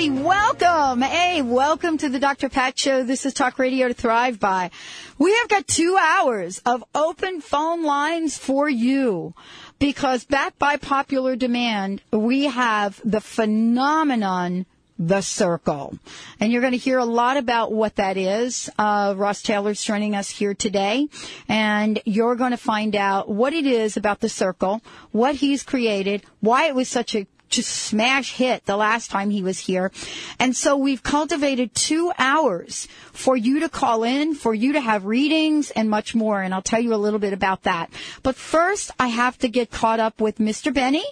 [0.00, 1.02] Everybody, welcome.
[1.02, 2.48] Hey, welcome to the Dr.
[2.48, 3.02] Pat Show.
[3.02, 4.70] This is Talk Radio to Thrive By.
[5.18, 9.34] We have got two hours of open phone lines for you
[9.78, 14.64] because backed by popular demand, we have the phenomenon
[14.98, 15.98] the circle.
[16.38, 18.70] And you're going to hear a lot about what that is.
[18.78, 21.08] Uh, Ross Taylor's joining us here today,
[21.46, 24.80] and you're going to find out what it is about the circle,
[25.10, 29.42] what he's created, why it was such a just smash hit the last time he
[29.42, 29.92] was here.
[30.38, 35.04] And so we've cultivated two hours for you to call in, for you to have
[35.04, 36.40] readings and much more.
[36.40, 37.90] And I'll tell you a little bit about that.
[38.22, 40.72] But first, I have to get caught up with Mr.
[40.72, 41.04] Benny.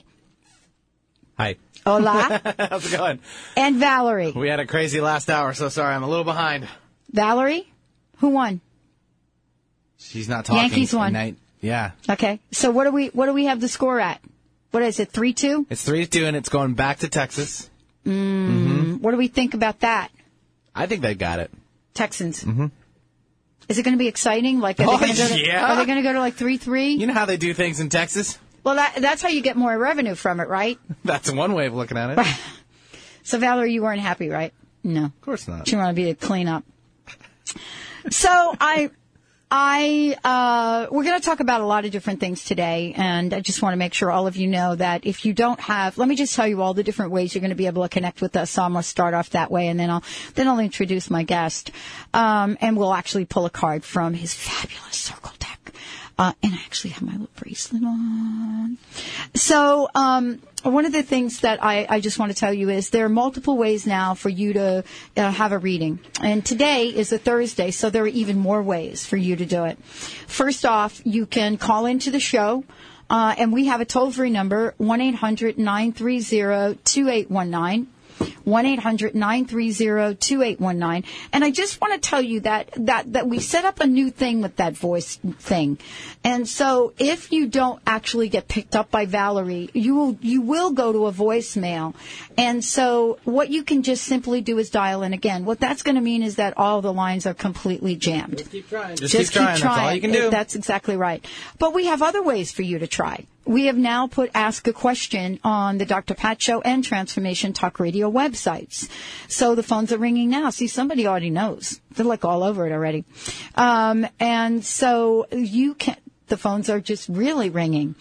[1.37, 1.57] Hi.
[1.85, 2.41] Hola.
[2.71, 3.21] How's it going?
[3.57, 4.33] And Valerie.
[4.33, 6.69] We had a crazy last hour, so sorry, I'm a little behind.
[7.11, 7.71] Valerie?
[8.19, 8.61] Who won?
[9.99, 10.63] She's not talking.
[10.63, 11.09] Yankees won.
[11.09, 11.37] tonight.
[11.61, 11.93] Yeah.
[12.09, 12.41] Okay.
[12.53, 14.21] So what do we, what do we have the score at?
[14.71, 15.11] What is it?
[15.11, 15.67] Three two?
[15.71, 17.71] It's 3 to 2, and it's going back to Texas.
[18.05, 18.95] Mm, hmm.
[18.97, 20.11] What do we think about that?
[20.75, 21.51] I think they got it.
[21.95, 22.45] Texans.
[22.45, 22.67] Mm-hmm.
[23.69, 24.61] Is it going to be exciting?
[24.61, 25.73] Like, are Oh, they going to go to, yeah.
[25.73, 26.93] are they going to go to like three three?
[26.93, 28.39] You know how they do things in Texas?
[28.65, 30.79] Well, that, that's how you get more revenue from it, right?
[31.05, 32.27] That's one way of looking at it.
[33.23, 34.55] So, Valerie, you weren't happy, right?
[34.83, 35.05] No.
[35.07, 35.71] Of course not.
[35.71, 36.65] You want to be a cleanup.
[38.11, 38.91] So, I,
[39.51, 43.41] I, uh, we're going to talk about a lot of different things today, and I
[43.41, 46.07] just want to make sure all of you know that if you don't have, let
[46.07, 48.21] me just tell you all the different ways you're going to be able to connect
[48.21, 48.51] with us.
[48.51, 51.23] So I'm going to start off that way, and then I'll, then I'll introduce my
[51.23, 51.71] guest,
[52.13, 55.38] um, and we'll actually pull a card from his fabulous circle.
[56.19, 58.77] Uh, and I actually have my little bracelet on.
[59.35, 62.91] So, um, one of the things that I, I just want to tell you is
[62.91, 64.85] there are multiple ways now for you to
[65.17, 66.01] uh, have a reading.
[66.21, 69.65] And today is a Thursday, so there are even more ways for you to do
[69.65, 69.79] it.
[69.85, 72.65] First off, you can call into the show.
[73.11, 77.87] Uh, and we have a toll free number, 1 800 930 2819.
[78.49, 81.05] 1-800-930-2819.
[81.33, 84.11] And I just want to tell you that, that, that we set up a new
[84.11, 85.79] thing with that voice thing.
[86.25, 90.73] And so if you don't actually get picked up by Valerie, you will, you will
[90.73, 91.95] go to a voicemail.
[92.37, 95.45] And so what you can just simply do is dial in again.
[95.45, 98.39] What that's going to mean is that all the lines are completely jammed.
[98.39, 98.97] Just keep trying.
[98.97, 99.47] Just, keep trying.
[99.57, 100.31] That's all you can do.
[100.31, 101.25] That's exactly right.
[101.59, 103.27] But we have other ways for you to try.
[103.49, 106.15] We have now put Ask a Question on the Dr.
[106.15, 108.89] Pat Show and Transformation Talk Radio websites.
[109.29, 110.51] So the phones are ringing now.
[110.51, 111.81] See, somebody already knows.
[111.95, 113.05] They're like all over it already.
[113.55, 115.97] Um, and so you can,
[116.29, 117.95] the phones are just really ringing.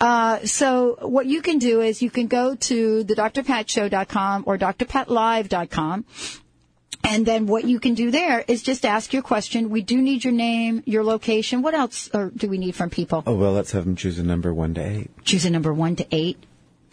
[0.00, 6.04] Uh, so what you can do is you can go to the drpatshow.com or drpatlive.com
[7.04, 9.70] and then what you can do there is just ask your question.
[9.70, 11.60] We do need your name, your location.
[11.60, 13.24] What else do we need from people?
[13.26, 15.10] Oh, well, let's have them choose a number one to eight.
[15.24, 16.38] Choose a number one to eight.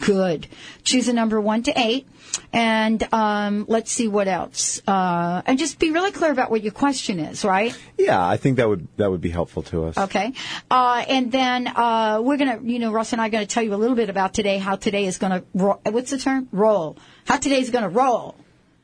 [0.00, 0.48] Good.
[0.82, 2.08] Choose a number one to eight.
[2.52, 4.80] And um, let's see what else.
[4.86, 7.76] Uh, and just be really clear about what your question is, right?
[7.98, 9.98] Yeah, I think that would that would be helpful to us.
[9.98, 10.32] Okay.
[10.70, 13.52] Uh, and then uh, we're going to, you know, Russ and I are going to
[13.52, 16.18] tell you a little bit about today, how today is going to, ro- what's the
[16.18, 16.48] term?
[16.50, 16.96] Roll.
[17.26, 18.36] How today is going to roll.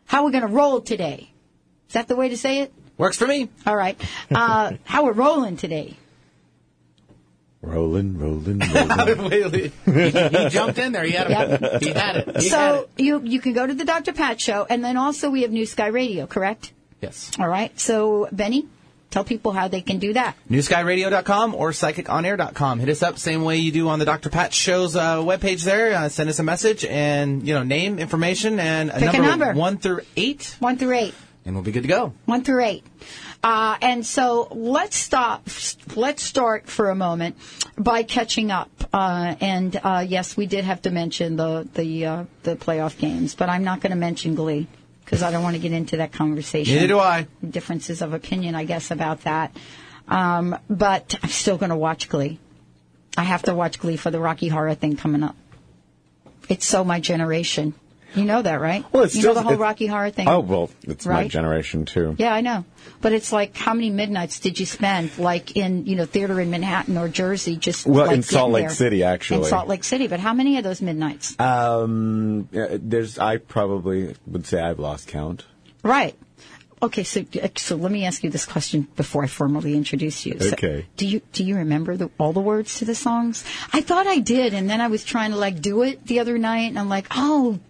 [0.07, 1.33] How we're going to roll today.
[1.89, 2.73] Is that the way to say it?
[2.99, 3.49] Works for me.
[3.67, 4.01] All right.
[4.31, 5.97] Uh, how we're rolling today.
[7.67, 8.59] Rolling, rolling,
[9.21, 9.73] rolling.
[9.85, 11.05] he, he jumped in there.
[11.05, 11.61] He had it.
[11.61, 11.83] Yep.
[11.83, 12.27] He had it.
[12.41, 13.03] He had So it.
[13.03, 14.13] you you can go to the Dr.
[14.13, 16.73] Pat show, and then also we have New Sky Radio, correct?
[17.01, 17.31] Yes.
[17.39, 17.79] All right.
[17.79, 18.67] So Benny,
[19.11, 20.37] tell people how they can do that.
[20.51, 22.79] newskyradio.com or psychiconair.com.
[22.81, 24.31] Hit us up same way you do on the Dr.
[24.31, 25.95] Pat Show's uh, webpage there.
[25.95, 29.47] Uh, send us a message and, you know, name, information, and a Pick a number,
[29.47, 29.53] number.
[29.61, 31.15] one through eight, One through eight.
[31.47, 32.13] And we'll be good to go.
[32.25, 32.85] One through eight.
[33.43, 35.49] Uh, and so let's stop.
[35.95, 37.37] Let's start for a moment
[37.79, 38.69] by catching up.
[38.93, 43.35] Uh, and uh, yes, we did have to mention the the uh, the playoff games,
[43.35, 44.67] but I'm not going to mention Glee
[45.05, 46.75] because I don't want to get into that conversation.
[46.75, 47.29] Neither do I.
[47.49, 49.57] Differences of opinion, I guess, about that.
[50.09, 52.41] Um, but I'm still going to watch Glee.
[53.17, 55.37] I have to watch Glee for the Rocky Horror thing coming up.
[56.49, 57.75] It's so my generation.
[58.17, 58.85] You know that, right?
[58.93, 60.27] Well, it's you still know the whole Rocky Horror thing.
[60.29, 62.17] Oh well, it's my generation too.
[62.19, 62.65] Yeah, I know.
[63.03, 66.51] But it's like, how many midnights did you spend, like in you know theater in
[66.51, 68.75] Manhattan or Jersey, just Well, like, in Salt Lake there?
[68.75, 69.41] City, actually.
[69.41, 71.39] In Salt Lake City, but how many of those midnights?
[71.39, 73.19] Um, there's.
[73.19, 75.45] I probably would say I've lost count.
[75.83, 76.15] right.
[76.83, 77.25] Okay, so
[77.57, 80.39] so let me ask you this question before I formally introduce you.
[80.39, 80.85] So, Okay.
[80.99, 83.45] do you do you remember the, all the words to the songs?
[83.73, 86.37] I thought I did, and then I was trying to like do it the other
[86.37, 87.61] night, and I'm like, oh,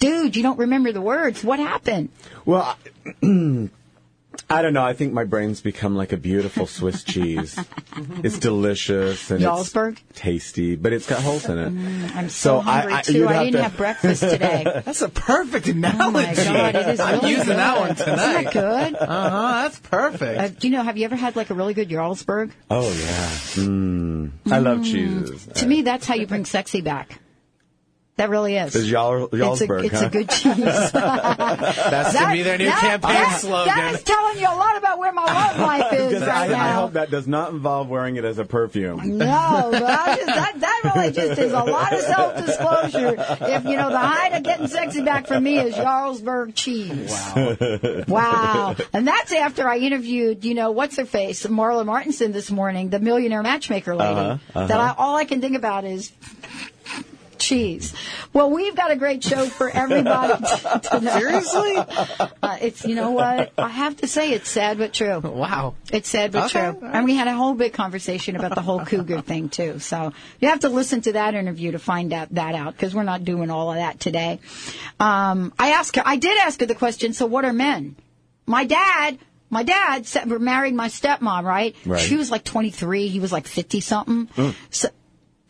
[0.00, 1.42] dude, you don't remember the words.
[1.44, 2.10] What happened?
[2.44, 2.76] Well,
[3.22, 3.68] I,
[4.50, 4.84] I don't know.
[4.84, 7.58] I think my brain's become like a beautiful Swiss cheese.
[8.22, 9.98] it's delicious and Jarlsberg?
[10.10, 12.14] it's tasty, but it's got holes in it.
[12.14, 13.26] I'm so, So hungry I- too.
[13.28, 14.62] I have didn't to- have breakfast today.
[14.84, 15.98] That's a perfect analogy.
[16.00, 17.00] Oh my god, it is.
[17.00, 17.56] I'm really using good.
[17.56, 18.12] that one tonight.
[18.12, 18.52] Isn't tonight.
[18.52, 18.52] that
[18.92, 18.94] good?
[19.08, 19.62] Uh huh.
[19.62, 20.40] That's perfect.
[20.40, 20.82] Uh, do you know?
[20.82, 22.52] Have you ever had like a really good Jarlsberg?
[22.70, 23.28] Oh yeah.
[23.64, 24.30] Mm.
[24.50, 25.46] I love cheeses.
[25.56, 27.18] To me, that's how you bring sexy back.
[28.18, 28.74] That really is.
[28.74, 30.06] Is Jarl- it's a, it's huh?
[30.06, 30.56] a good cheese.
[30.92, 33.74] That's gonna be their new that- campaign that- slogan.
[33.74, 36.72] That is telling you a lot about where my love life is right I, I
[36.72, 39.18] hope that does not involve wearing it as a perfume.
[39.18, 43.14] No, but I just, that, that really just is a lot of self-disclosure.
[43.52, 47.12] If, you know, the height of getting sexy back for me is Jarlsberg cheese.
[48.08, 48.18] Wow.
[48.18, 48.76] Wow.
[48.92, 52.98] And that's after I interviewed, you know, what's her face, Marla Martinson this morning, the
[52.98, 54.18] millionaire matchmaker lady.
[54.20, 56.10] Uh-huh, That I, all I can think about is
[57.38, 57.94] cheese.
[58.32, 61.18] Well, we've got a great show for everybody t- tonight.
[61.18, 61.76] Seriously?
[62.42, 63.52] Uh, it's, you know what?
[63.58, 65.20] I have to say it's sad but true.
[65.20, 65.74] Wow.
[65.92, 66.78] It's sad but Okay.
[66.78, 66.88] true.
[66.88, 69.78] And we had a whole big conversation about the whole cougar thing too.
[69.78, 73.02] So you have to listen to that interview to find out that out because we're
[73.04, 74.40] not doing all of that today.
[75.00, 76.02] Um, I asked her.
[76.04, 77.12] I did ask her the question.
[77.12, 77.96] So what are men?
[78.46, 79.18] My dad.
[79.50, 81.74] My dad sa- married my stepmom, right?
[81.86, 81.98] Right.
[82.02, 83.08] She was like 23.
[83.08, 84.54] He was like 50 something.
[84.68, 84.90] So,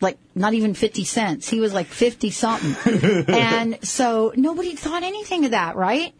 [0.01, 1.49] like not even 50 cents.
[1.49, 3.25] He was like 50 something.
[3.27, 6.13] and so nobody thought anything of that, right?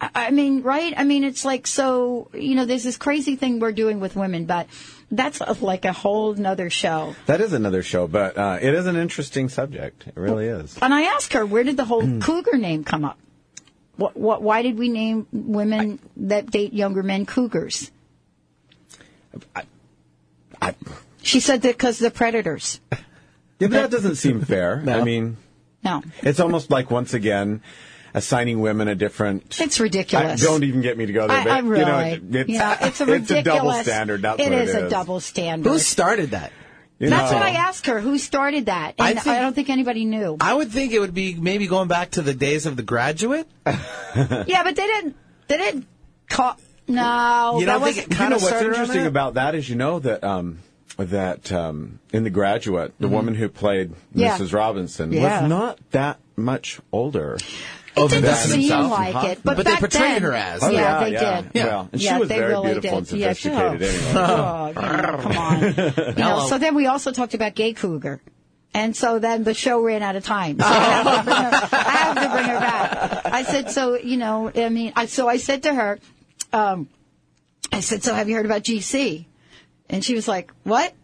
[0.00, 0.94] I I mean, right?
[0.96, 2.30] I mean, it's like so.
[2.32, 4.66] You know, there's this crazy thing we're doing with women, but
[5.10, 7.14] that's a, like a whole nother show.
[7.26, 10.06] That is another show, but uh, it is an interesting subject.
[10.06, 10.78] It really is.
[10.80, 13.18] And I asked her, where did the whole cougar name come up?
[13.96, 14.42] What, what?
[14.42, 17.90] Why did we name women that date younger men cougars?
[20.62, 20.74] I,
[21.22, 22.80] She said that because they're predators.
[23.60, 24.82] yeah, but that doesn't seem fair.
[24.88, 25.36] I mean,
[25.84, 27.62] No, it's almost like once again
[28.12, 29.60] assigning women a different.
[29.60, 30.42] it's ridiculous.
[30.42, 31.38] I, don't even get me to go there.
[31.38, 33.30] I, but, I really, you know, it's, yeah, it's a ridiculous.
[33.30, 34.22] It's a double standard.
[34.22, 35.70] That's it what is it a double standard.
[35.70, 36.50] Who started that?
[36.98, 37.38] You That's know.
[37.38, 37.98] what I asked her.
[37.98, 38.96] Who started that?
[38.98, 40.36] I And I, think- don't think anybody knew.
[40.38, 43.48] I would think it would be maybe going back to the days of the graduate.
[43.66, 45.16] yeah, but they didn't.
[45.48, 45.86] They didn't
[46.28, 46.56] call.
[46.88, 49.06] No, You that don't think was it You kind know of what's interesting that?
[49.08, 50.58] about that is you know that um,
[50.98, 54.20] that um, in the graduate, the woman who played Mm-hmm.
[54.20, 54.38] Yeah.
[54.38, 54.52] Mrs.
[54.52, 55.42] Robinson Yeah.
[55.42, 57.36] was not that much older.
[57.96, 58.90] It than didn't that in seem itself?
[58.92, 60.62] like it, but, But they back portrayed then- her as.
[60.62, 61.40] Oh, yeah, yeah, they yeah.
[61.42, 61.50] did.
[61.54, 61.66] Yeah.
[61.66, 63.12] Well, and she was they very really beautiful did.
[63.12, 64.20] and Yeah, sophisticated sure.
[64.20, 64.74] anyway.
[65.16, 65.62] Oh, come on.
[66.16, 68.20] You know, so then we also talked about gay cougar.
[68.72, 70.60] And so then the show ran out of time.
[70.60, 73.26] So I, have to bring her, I have to bring her back.
[73.26, 75.98] I said, so, you know, I mean, I, so I said to her,
[76.52, 76.88] um,
[77.72, 79.26] I said, so have you heard about GC?
[79.90, 80.94] And she was like, what?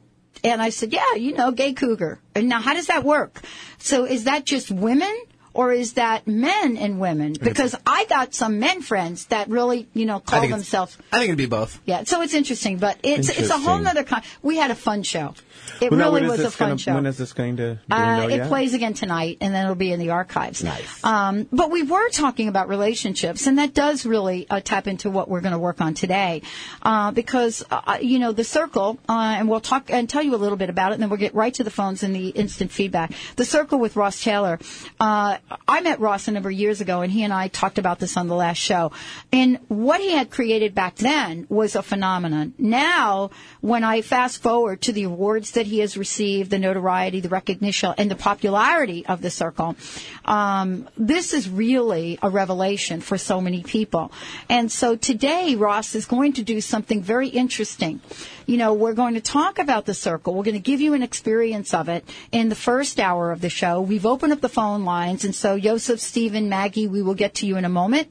[0.44, 2.20] And I said, yeah, you know, gay cougar.
[2.34, 3.42] And now how does that work?
[3.78, 5.14] So is that just women
[5.54, 7.32] or is that men and women?
[7.40, 10.96] Because I got some men friends that really, you know, call it's- themselves.
[11.12, 11.80] I think it'd be both.
[11.86, 13.82] Yeah, so it's interesting, but it's it's a whole Interesting.
[13.84, 14.22] nother kind.
[14.42, 15.34] We had a fun show.
[15.80, 16.94] It Well, really is was a fun gonna, show.
[16.94, 17.78] When is this going to?
[17.90, 18.48] Uh, it yet?
[18.48, 20.64] plays again tonight, and then it'll be in the archives.
[20.64, 21.04] Nice.
[21.04, 25.28] Um, but we were talking about relationships, and that does really uh, tap into what
[25.28, 26.42] we're going to work on today,
[26.82, 30.36] uh, because uh, you know the circle, uh, and we'll talk and tell you a
[30.36, 32.70] little bit about it, and then we'll get right to the phones and the instant
[32.70, 33.12] feedback.
[33.36, 34.58] The circle with Ross Taylor.
[34.98, 37.98] Uh, I met Ross a number of years ago, and he and I talked about
[37.98, 38.92] this on the last show.
[39.32, 42.54] And what he had created back then was a phenomenon.
[42.58, 43.30] Now,
[43.60, 47.92] when I fast forward to the awards that he has received, the notoriety, the recognition,
[47.98, 49.76] and the popularity of the circle,
[50.24, 54.12] um, this is really a revelation for so many people.
[54.48, 58.00] And so today, Ross is going to do something very interesting.
[58.46, 60.34] You know, we're going to talk about the circle.
[60.34, 63.50] We're going to give you an experience of it in the first hour of the
[63.50, 63.80] show.
[63.80, 67.46] We've opened up the phone lines, and so Joseph, Stephen, Maggie, we will get to
[67.46, 68.08] you in a moment.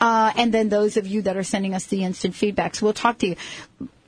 [0.00, 3.18] Uh, and then those of you that are sending us the instant feedbacks, we'll talk
[3.18, 3.36] to you.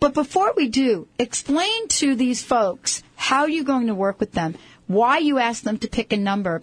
[0.02, 4.56] But before we do, explain to these folks how you're going to work with them,
[4.88, 6.60] why you ask them to pick a number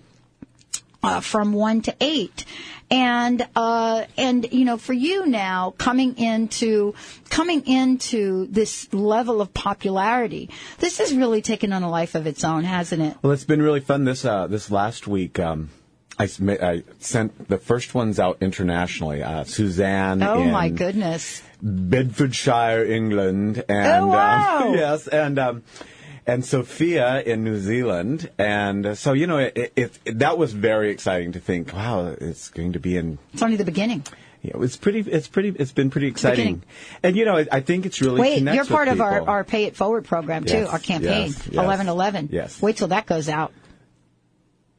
[1.02, 2.44] uh, from one to eight,
[2.92, 6.94] and uh, and you know, for you now coming into
[7.30, 12.44] coming into this level of popularity, this has really taken on a life of its
[12.44, 13.16] own, hasn't it?
[13.22, 15.40] Well, it's been really fun this uh, this last week.
[15.40, 15.70] Um,
[16.20, 16.28] I,
[16.62, 19.24] I sent the first ones out internationally.
[19.24, 20.22] Uh, Suzanne.
[20.24, 21.42] Oh in my goodness.
[21.62, 24.68] Bedfordshire, England, and Oh, wow.
[24.68, 25.64] um, yes, and um,
[26.26, 30.54] and Sophia in New Zealand, and uh, so you know, it, it, it, that was
[30.54, 31.74] very exciting to think.
[31.74, 33.18] Wow, it's going to be in.
[33.34, 34.04] It's only the beginning.
[34.42, 35.00] Yeah, it's pretty.
[35.02, 35.50] It's pretty.
[35.50, 36.64] It's been pretty exciting,
[37.04, 38.22] and you know, I, I think it's really.
[38.22, 39.30] Wait, you're part of our, people.
[39.30, 41.56] our Pay It Forward program too, Yes, our campaign, yes, yes.
[41.58, 42.30] 1111.
[42.32, 42.62] Yes.
[42.62, 43.52] Wait till that goes out.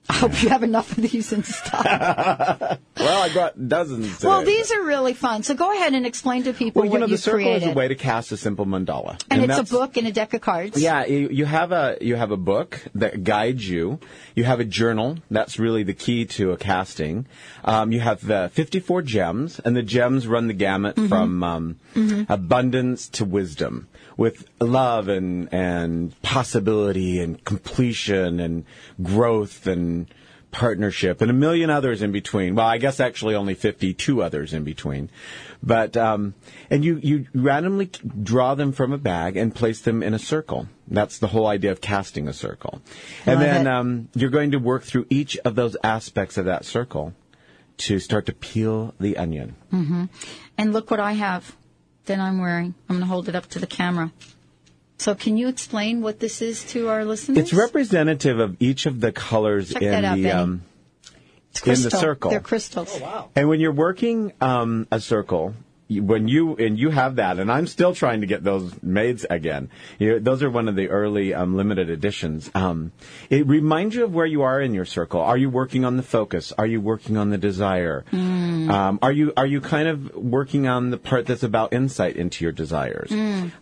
[0.08, 2.78] I hope you have enough of these in stock.
[3.00, 4.16] Well, I got dozens.
[4.16, 4.28] Today.
[4.28, 5.42] well, these are really fun.
[5.42, 7.62] So go ahead and explain to people Well, you know, the circle created.
[7.68, 10.34] is a way to cast a simple mandala, and, it's a book and a deck
[10.34, 10.78] of cards.
[10.80, 14.00] Yeah, you, you have a you have a book that guides you.
[14.34, 15.16] You have a journal.
[15.30, 17.26] That's really the key to a casting.
[17.64, 21.08] Um, you have uh, 54 gems, and the gems run the gamut Mm-hmm.
[21.08, 21.80] from um,
[22.28, 23.88] abundance to wisdom,
[24.20, 28.66] with love and and possibility and completion and
[29.02, 30.06] growth and
[30.50, 32.54] partnership and a million others in between.
[32.54, 35.08] Well, I guess actually only 52 others in between.
[35.62, 36.34] But, um,
[36.68, 37.90] and you, you randomly
[38.22, 40.68] draw them from a bag and place them in a circle.
[40.88, 42.82] That's the whole idea of casting a circle.
[43.24, 46.64] And Love then, um, you're going to work through each of those aspects of that
[46.64, 47.14] circle
[47.78, 49.54] to start to peel the onion.
[50.58, 51.56] And look what I have
[52.06, 52.74] that I'm wearing.
[52.88, 54.12] I'm going to hold it up to the camera.
[54.98, 57.38] So can you explain what this is to our listeners?
[57.38, 60.62] It's representative of each of the colors Check in that out, the, um,
[61.50, 62.00] It's in the crystal.
[62.00, 62.30] circle.
[62.30, 63.00] They're crystals.
[63.00, 63.30] Wow!
[63.34, 65.54] And when you're working um, a circle, you-
[65.90, 69.70] when you and you have that, and I'm still trying to get those made again.
[69.98, 72.48] You, those are one of the early um, limited editions.
[72.54, 72.92] Um,
[73.28, 75.20] it reminds you of where you are in your circle.
[75.20, 76.52] Are you working on the focus?
[76.56, 78.04] Are you working on the desire?
[78.70, 82.44] Um, are you are you kind of working on the part that's about insight into
[82.44, 83.10] your desires?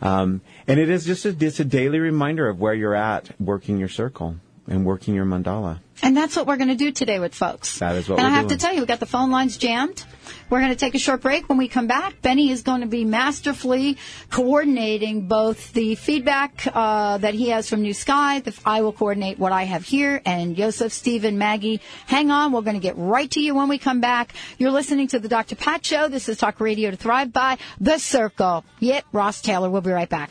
[0.02, 3.78] Um, and it is just a, it's a daily reminder of where you're at working
[3.78, 4.36] your circle
[4.68, 5.80] and working your mandala.
[6.02, 7.80] And that's what we're going to do today with folks.
[7.80, 8.34] That is what and we're going to.
[8.34, 8.58] I have doing.
[8.58, 10.04] to tell you, we got the phone lines jammed.
[10.48, 11.48] We're going to take a short break.
[11.48, 13.98] When we come back, Benny is going to be masterfully
[14.30, 18.40] coordinating both the feedback uh, that he has from New Sky.
[18.40, 20.22] The, I will coordinate what I have here.
[20.24, 22.52] And Joseph, Stephen, Maggie, hang on.
[22.52, 24.34] We're going to get right to you when we come back.
[24.58, 25.56] You're listening to the Dr.
[25.56, 26.08] Pat Show.
[26.08, 28.64] This is Talk Radio to Thrive by The Circle.
[28.80, 29.68] Yep, Ross Taylor.
[29.68, 30.30] We'll be right back.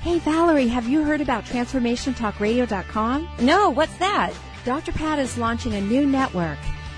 [0.00, 3.28] Hey Valerie, have you heard about TransformationTalkRadio.com?
[3.42, 4.32] No, what's that?
[4.64, 4.92] Dr.
[4.92, 6.56] Pat is launching a new network.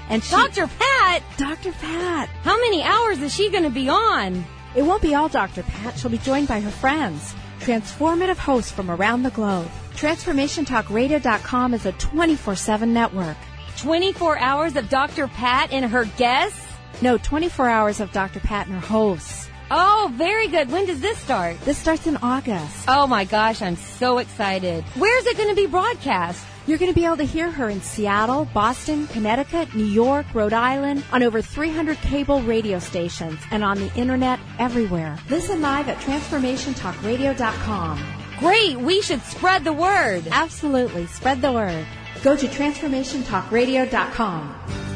[0.08, 0.68] And she, Dr.
[0.78, 1.24] Pat?
[1.36, 1.72] Dr.
[1.72, 2.28] Pat!
[2.44, 4.44] How many hours is she going to be on?
[4.76, 5.64] It won't be all Dr.
[5.64, 5.98] Pat.
[5.98, 7.34] She'll be joined by her friends.
[7.58, 9.68] transformative hosts from around the globe.
[9.94, 13.36] TransformationTalkRadio.com is a 24-7 network.
[13.78, 15.26] 24 hours of Dr.
[15.26, 16.69] Pat and her guests?
[17.02, 18.40] No, 24 hours of Dr.
[18.40, 19.49] Pat and her hosts.
[19.70, 20.73] Oh, very good.
[20.73, 21.61] When does this start?
[21.61, 22.87] This starts in August.
[22.88, 24.82] Oh my gosh, I'm so excited.
[24.97, 26.44] Where's it going to be broadcast?
[26.66, 30.52] You're going to be able to hear her in Seattle, Boston, Connecticut, New York, Rhode
[30.52, 35.16] Island, on over 300 cable radio stations, and on the internet everywhere.
[35.30, 38.04] Listen live at TransformationTalkRadio.com.
[38.38, 40.28] Great, we should spread the word.
[40.30, 41.85] Absolutely, spread the word.
[42.23, 44.89] Go to TransformationTalkRadio.com.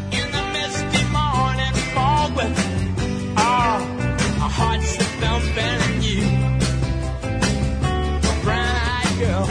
[2.25, 2.59] With
[3.39, 3.81] our
[4.51, 4.97] hearts
[6.03, 6.23] you,
[8.43, 9.47] brown-eyed girl.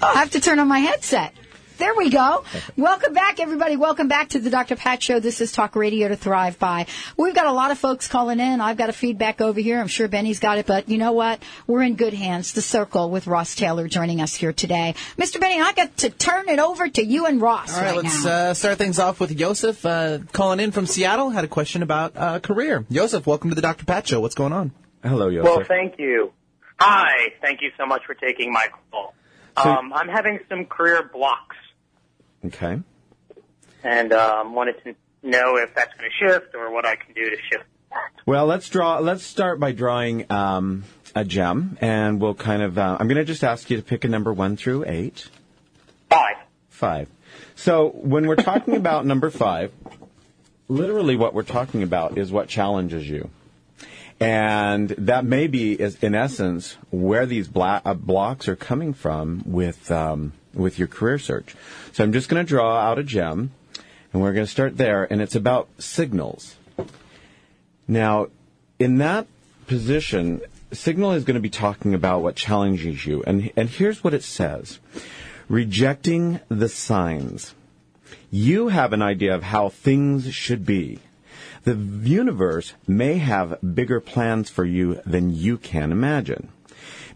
[0.00, 1.34] Oh, I have to turn on my headset.
[1.76, 2.44] There we go.
[2.76, 3.76] Welcome back, everybody.
[3.76, 4.76] Welcome back to the Dr.
[4.76, 5.18] Pat Show.
[5.18, 6.86] This is Talk Radio to Thrive By.
[7.16, 8.60] We've got a lot of folks calling in.
[8.60, 9.80] I've got a feedback over here.
[9.80, 11.42] I'm sure Benny's got it, but you know what?
[11.66, 12.52] We're in good hands.
[12.52, 14.94] The Circle with Ross Taylor joining us here today.
[15.16, 15.40] Mr.
[15.40, 18.24] Benny, I got to turn it over to you and Ross All right, right, let's
[18.24, 18.30] now.
[18.50, 21.30] uh, start things off with Joseph uh, calling in from Seattle.
[21.30, 22.84] Had a question about uh, career.
[22.90, 23.84] Joseph, welcome to the Dr.
[23.84, 24.20] Pat Show.
[24.20, 24.70] What's going on?
[25.02, 25.44] Hello, Joseph.
[25.44, 26.32] Well, thank you.
[26.78, 29.14] Hi, thank you so much for taking my call.
[29.60, 31.54] So- um, I'm having some career blocks,
[32.46, 32.80] okay.
[33.82, 37.30] and um, wanted to know if that's going to shift or what I can do
[37.30, 37.64] to shift.
[38.26, 38.98] Well, let's draw.
[38.98, 40.84] Let's start by drawing um,
[41.14, 42.78] a gem, and we'll kind of.
[42.78, 45.28] Uh, I'm going to just ask you to pick a number one through eight.
[46.10, 46.36] Five.
[46.68, 47.08] Five.
[47.54, 49.72] So when we're talking about number five,
[50.68, 53.30] literally what we're talking about is what challenges you.
[54.20, 59.42] And that may be, is, in essence, where these bla- uh, blocks are coming from
[59.44, 61.54] with um, with your career search.
[61.92, 63.52] So I'm just going to draw out a gem,
[64.12, 66.56] and we're going to start there, and it's about signals.
[67.86, 68.28] Now,
[68.78, 69.26] in that
[69.66, 70.40] position,
[70.72, 74.22] signal is going to be talking about what challenges you, and and here's what it
[74.22, 74.78] says:
[75.48, 77.54] rejecting the signs.
[78.30, 80.98] You have an idea of how things should be.
[81.64, 86.48] The universe may have bigger plans for you than you can imagine.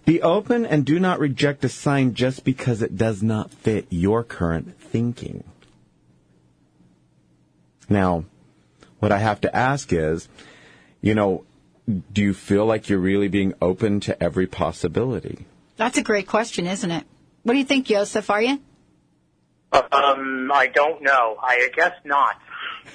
[0.09, 4.25] Be open and do not reject a sign just because it does not fit your
[4.25, 5.45] current thinking.
[7.91, 8.25] Now,
[9.01, 10.27] what I have to ask is,
[11.03, 11.45] you know,
[12.11, 15.45] do you feel like you're really being open to every possibility?
[15.77, 17.05] That's a great question, isn't it?
[17.43, 18.31] What do you think, Joseph?
[18.31, 18.59] Are you?
[19.73, 21.37] Um, I don't know.
[21.39, 22.41] I guess not.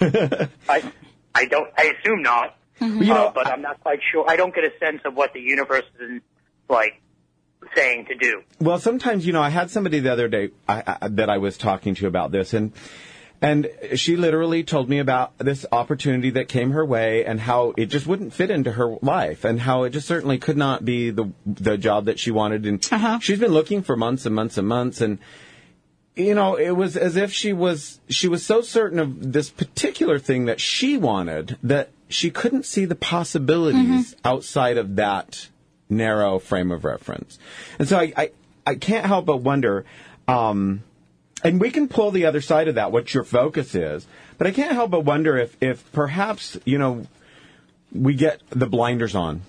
[0.67, 0.91] I,
[1.35, 1.69] I don't.
[1.77, 2.57] I assume not.
[2.81, 3.03] Mm-hmm.
[3.03, 4.25] You know, uh, but I'm not quite sure.
[4.27, 6.23] I don't get a sense of what the universe is
[6.67, 7.02] like
[7.75, 8.43] saying to do.
[8.59, 11.57] Well, sometimes you know, I had somebody the other day I, I, that I was
[11.57, 12.71] talking to about this, and
[13.41, 17.87] and she literally told me about this opportunity that came her way, and how it
[17.87, 21.31] just wouldn't fit into her life, and how it just certainly could not be the
[21.45, 23.19] the job that she wanted, and uh-huh.
[23.19, 25.19] she's been looking for months and months and months, and
[26.15, 30.19] you know, it was as if she was she was so certain of this particular
[30.19, 34.27] thing that she wanted that she couldn't see the possibilities mm-hmm.
[34.27, 35.49] outside of that
[35.89, 37.39] narrow frame of reference.
[37.79, 38.31] And so I I,
[38.65, 39.85] I can't help but wonder
[40.27, 40.83] um
[41.43, 44.51] and we can pull the other side of that what your focus is, but I
[44.51, 47.05] can't help but wonder if if perhaps, you know,
[47.93, 49.41] we get the blinders on.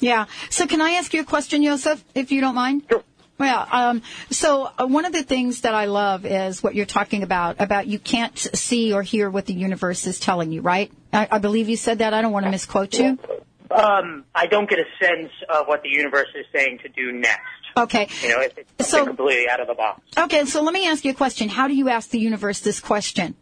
[0.00, 0.26] Yeah.
[0.50, 2.84] So can I ask you a question, Joseph, if you don't mind?
[2.88, 3.02] Sure.
[3.38, 7.22] Well, um, so uh, one of the things that I love is what you're talking
[7.22, 10.90] about, about you can't see or hear what the universe is telling you, right?
[11.12, 12.14] I, I believe you said that.
[12.14, 13.16] I don't want to misquote you.
[13.70, 17.42] Um, I don't get a sense of what the universe is saying to do next.
[17.76, 18.08] Okay.
[18.22, 20.00] You know, if it's So- completely out of the box.
[20.16, 21.48] Okay, so let me ask you a question.
[21.48, 23.36] How do you ask the universe this question?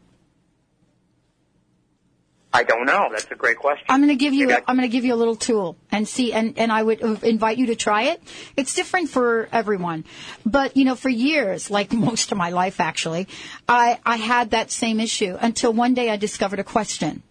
[2.52, 3.08] I don't know.
[3.10, 3.84] That's a great question.
[3.90, 4.50] I'm going to give you.
[4.50, 6.32] A, I'm going to give you a little tool and see.
[6.32, 8.22] And and I would invite you to try it.
[8.56, 10.04] It's different for everyone,
[10.46, 13.28] but you know, for years, like most of my life, actually,
[13.68, 17.22] I I had that same issue until one day I discovered a question.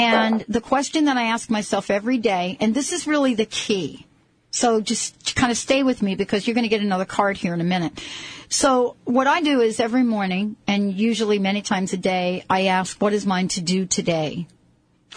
[0.00, 4.06] And the question that I ask myself every day, and this is really the key.
[4.50, 7.54] So just kind of stay with me because you're going to get another card here
[7.54, 8.02] in a minute.
[8.48, 13.00] So what I do is every morning, and usually many times a day, I ask,
[13.00, 14.48] what is mine to do today?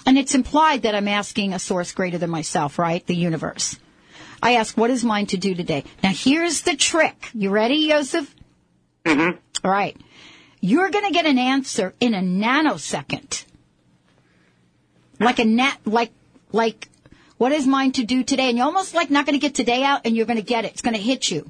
[0.05, 3.05] And it's implied that I'm asking a source greater than myself, right?
[3.05, 3.79] The universe.
[4.41, 5.83] I ask, what is mine to do today?
[6.03, 7.29] Now here's the trick.
[7.33, 8.33] You ready, Joseph?
[9.05, 9.37] Mm-hmm.
[9.63, 9.97] All right.
[10.59, 13.45] You're going to get an answer in a nanosecond.
[15.23, 16.11] Like a net, like,
[16.51, 16.89] like,
[17.37, 18.49] what is mine to do today?
[18.49, 20.65] And you're almost like not going to get today out and you're going to get
[20.65, 20.71] it.
[20.71, 21.49] It's going to hit you.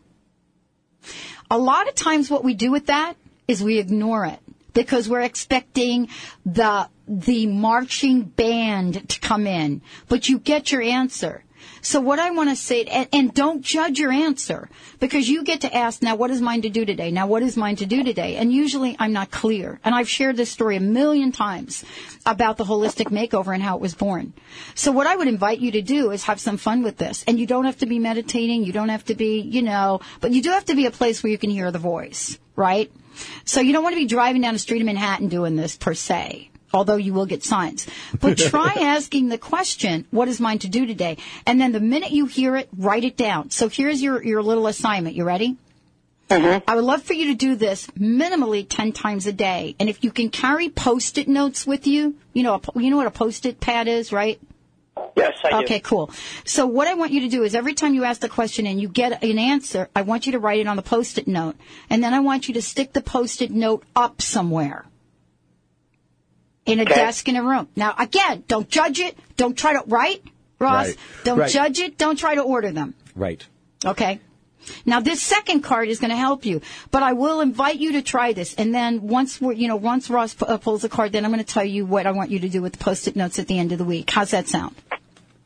[1.51, 3.15] A lot of times what we do with that
[3.47, 4.39] is we ignore it
[4.73, 6.09] because we're expecting
[6.45, 11.43] the, the marching band to come in, but you get your answer.
[11.83, 14.69] So what I want to say, and, and don't judge your answer
[15.01, 17.11] because you get to ask, now what is mine to do today?
[17.11, 18.37] Now what is mine to do today?
[18.37, 19.81] And usually I'm not clear.
[19.83, 21.83] And I've shared this story a million times
[22.25, 24.31] about the holistic makeover and how it was born.
[24.75, 27.25] So what I would invite you to do is have some fun with this.
[27.27, 28.63] And you don't have to be meditating.
[28.63, 31.21] You don't have to be, you know, but you do have to be a place
[31.21, 32.89] where you can hear the voice, right?
[33.43, 35.93] So you don't want to be driving down the street of Manhattan doing this per
[35.93, 37.87] se although you will get signs.
[38.19, 41.17] But try asking the question, what is mine to do today?
[41.45, 43.51] And then the minute you hear it, write it down.
[43.51, 45.15] So here's your, your little assignment.
[45.15, 45.57] You ready?
[46.29, 46.69] Mm-hmm.
[46.69, 49.75] I would love for you to do this minimally 10 times a day.
[49.79, 53.07] And if you can carry post-it notes with you, you know, a, you know what
[53.07, 54.39] a post-it pad is, right?
[55.15, 55.55] Yes, I do.
[55.57, 56.11] Okay, cool.
[56.45, 58.81] So what I want you to do is every time you ask the question and
[58.81, 61.55] you get an answer, I want you to write it on the post-it note.
[61.89, 64.85] And then I want you to stick the post-it note up somewhere
[66.65, 66.95] in a Okay.
[66.95, 67.67] desk in a room.
[67.75, 69.17] Now, again, don't judge it.
[69.37, 70.21] Don't try to, right,
[70.59, 70.87] Ross?
[70.87, 70.97] Right.
[71.23, 71.51] Don't Right.
[71.51, 71.97] judge it.
[71.97, 72.93] Don't try to order them.
[73.15, 73.45] Right.
[73.85, 74.19] Okay?
[74.85, 78.01] Now, this second card is going to help you, but I will invite you to
[78.01, 78.53] try this.
[78.53, 81.31] And then once we're, you know, once Ross pu- uh, pulls a card, then I'm
[81.31, 83.47] going to tell you what I want you to do with the post-it notes at
[83.47, 84.09] the end of the week.
[84.09, 84.75] How's that sound?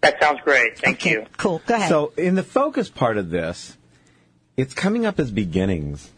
[0.02, 0.78] That sounds great.
[0.78, 1.26] Thank you.
[1.38, 1.64] Cool.
[1.66, 1.90] Go ahead.
[1.90, 3.76] So in the focus part of this,
[4.56, 6.12] it's coming up as beginnings.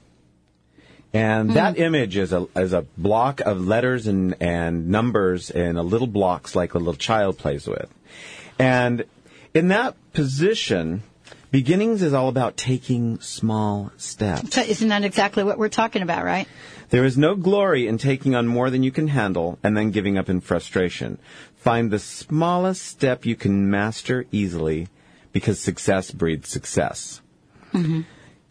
[1.14, 1.82] And that Hmm.
[1.82, 6.56] image is a is a block of letters and, and numbers and a little blocks
[6.56, 7.90] like a little child plays with.
[8.60, 9.06] And
[9.54, 11.02] in that position,
[11.50, 14.54] beginnings is all about taking small steps.
[14.54, 16.48] So isn't that exactly what we're talking about, right?
[16.92, 20.18] There is no glory in taking on more than you can handle and then giving
[20.18, 21.18] up in frustration.
[21.58, 24.88] Find the smallest step you can master easily
[25.32, 27.22] because success breeds success.
[27.74, 28.02] Mm-hmm.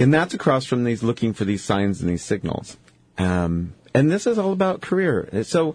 [0.01, 2.77] And that's across from these looking for these signs and these signals.
[3.17, 5.43] Um, and this is all about career.
[5.43, 5.75] So,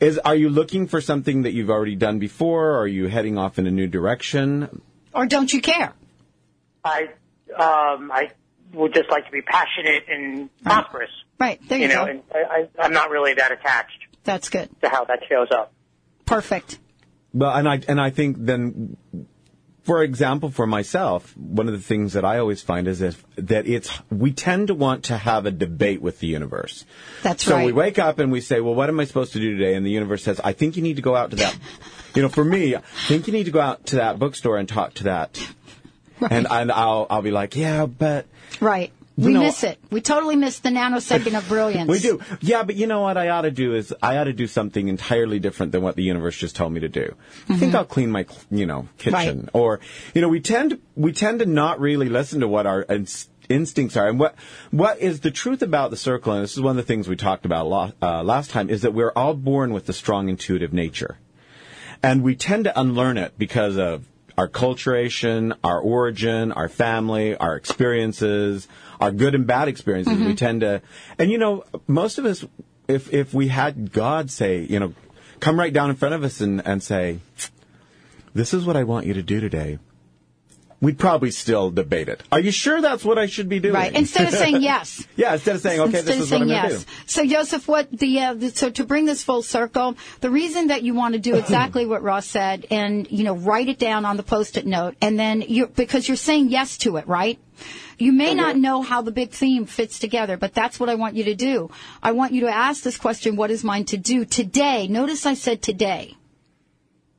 [0.00, 2.72] is are you looking for something that you've already done before?
[2.72, 4.82] Or are you heading off in a new direction?
[5.14, 5.94] Or don't you care?
[6.84, 7.08] I
[7.56, 8.30] um, I
[8.74, 11.10] would just like to be passionate and prosperous.
[11.40, 11.60] Right.
[11.68, 12.10] There you, know, go.
[12.10, 14.68] and I, I, I'm not really that attached That's good.
[14.82, 15.72] to how that shows up.
[16.26, 16.78] Perfect.
[17.32, 18.96] Well, and I and I think then,
[19.88, 23.66] for example, for myself, one of the things that I always find is if, that
[23.66, 26.84] it's we tend to want to have a debate with the universe.
[27.22, 27.62] That's so right.
[27.62, 29.76] So we wake up and we say, "Well, what am I supposed to do today?"
[29.76, 31.56] And the universe says, "I think you need to go out to that."
[32.14, 34.68] you know, for me, I think you need to go out to that bookstore and
[34.68, 35.40] talk to that.
[36.20, 38.26] And and I'll I'll be like, "Yeah, but."
[38.60, 38.92] Right.
[39.26, 39.78] We know- miss it.
[39.90, 41.90] We totally miss the nanosecond of brilliance.
[41.90, 42.20] We do.
[42.40, 44.86] Yeah, but you know what I ought to do is I ought to do something
[44.86, 47.14] entirely different than what the universe just told me to do.
[47.48, 49.40] I think I'll clean my, you know, kitchen.
[49.40, 49.48] Right.
[49.52, 49.80] Or,
[50.14, 53.28] you know, we tend to, we tend to not really listen to what our ins-
[53.48, 54.08] instincts are.
[54.08, 54.36] And what,
[54.70, 57.16] what is the truth about the circle, and this is one of the things we
[57.16, 60.28] talked about a lot, uh, last time, is that we're all born with a strong
[60.28, 61.18] intuitive nature.
[62.02, 64.06] And we tend to unlearn it because of
[64.38, 68.68] our culturation, our origin, our family, our experiences,
[69.00, 70.16] our good and bad experiences.
[70.16, 70.34] We mm-hmm.
[70.34, 70.80] tend to,
[71.18, 72.44] and you know, most of us,
[72.86, 74.94] if, if we had God say, you know,
[75.40, 77.18] come right down in front of us and, and say,
[78.32, 79.80] this is what I want you to do today.
[80.80, 82.22] We'd probably still debate it.
[82.30, 83.74] Are you sure that's what I should be doing?
[83.74, 83.92] Right.
[83.92, 85.04] Instead of saying yes.
[85.16, 86.84] yeah, instead of saying, okay, Instead this of is what I'm saying going to yes.
[86.84, 86.90] do.
[87.06, 90.84] So, Joseph, what the, uh, the so to bring this full circle, the reason that
[90.84, 94.16] you want to do exactly what Ross said, and you know, write it down on
[94.16, 97.40] the post-it note, and then you because you're saying yes to it, right?
[97.98, 101.16] You may not know how the big theme fits together, but that's what I want
[101.16, 101.72] you to do.
[102.00, 104.86] I want you to ask this question: What is mine to do today?
[104.86, 106.14] Notice I said today,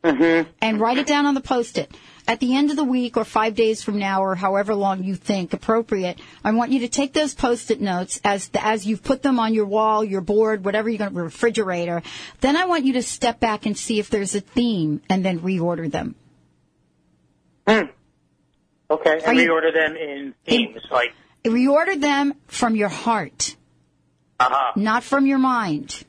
[0.02, 0.50] Mm-hmm.
[0.62, 1.92] and write it down on the post-it.
[2.30, 5.16] At the end of the week or five days from now or however long you
[5.16, 9.40] think appropriate, I want you to take those post-it notes as as you've put them
[9.40, 12.04] on your wall, your board, whatever you're going to refrigerator.
[12.42, 15.40] Then I want you to step back and see if there's a theme and then
[15.40, 16.14] reorder them.
[17.68, 17.90] Okay,
[18.92, 21.14] Are and you- reorder them in themes like
[21.44, 23.56] Reorder them from your heart,
[24.40, 24.74] uh-huh.
[24.76, 26.04] not from your mind.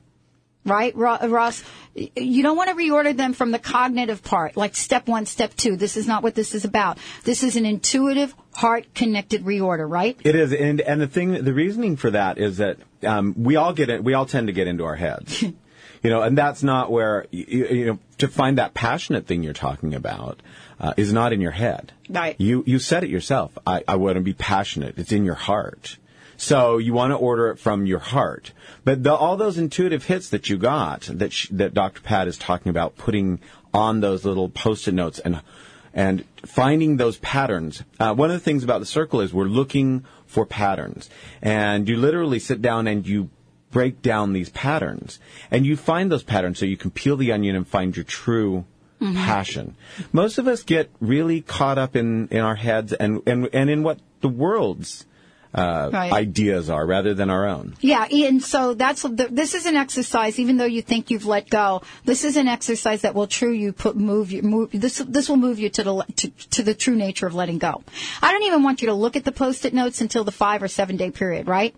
[0.64, 1.64] Right, Ross?
[1.94, 5.76] You don't want to reorder them from the cognitive part, like step one, step two.
[5.76, 6.98] This is not what this is about.
[7.24, 10.18] This is an intuitive, heart-connected reorder, right?
[10.22, 13.72] It is, and and the thing, the reasoning for that is that um, we all
[13.72, 14.04] get it.
[14.04, 17.66] We all tend to get into our heads, you know, and that's not where you,
[17.66, 20.40] you know to find that passionate thing you're talking about
[20.78, 21.92] uh, is not in your head.
[22.08, 22.36] Right.
[22.38, 23.56] You you said it yourself.
[23.66, 24.98] I, I want to be passionate.
[24.98, 25.96] It's in your heart.
[26.40, 28.52] So you want to order it from your heart.
[28.82, 32.00] But the, all those intuitive hits that you got, that sh- that Dr.
[32.00, 33.40] Pat is talking about, putting
[33.74, 35.42] on those little post-it notes and
[35.92, 37.82] and finding those patterns.
[37.98, 41.10] Uh, one of the things about the circle is we're looking for patterns,
[41.42, 43.28] and you literally sit down and you
[43.70, 45.18] break down these patterns,
[45.50, 48.64] and you find those patterns so you can peel the onion and find your true
[49.00, 49.14] Mm-hmm.
[49.14, 49.76] passion.
[50.12, 53.82] Most of us get really caught up in, in our heads and, and, and in
[53.82, 55.06] what the world's
[55.54, 56.12] uh, Right.
[56.12, 57.74] ideas are rather than our own.
[57.80, 60.38] Yeah, and so that's the, this is an exercise.
[60.38, 63.72] Even though you think you've let go, this is an exercise that will true you
[63.72, 66.94] put move you move this this will move you to the to, to the true
[66.96, 67.82] nature of letting go.
[68.22, 70.68] I don't even want you to look at the post-it notes until the five or
[70.68, 71.74] seven day period, right?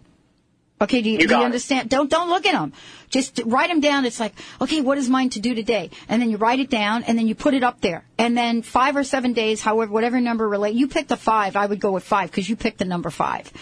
[0.83, 1.45] Okay, do you, You do you got it.
[1.45, 1.88] understand?
[1.88, 2.73] Don't don't look at them.
[3.09, 4.05] Just write them down.
[4.05, 5.90] It's like, okay, what is mine to do today?
[6.09, 8.05] And then you write it down, and then you put it up there.
[8.18, 10.75] And then five or seven days, however, whatever number relate.
[10.75, 11.57] You pick a five.
[11.57, 13.53] I would go with five because you picked the number five.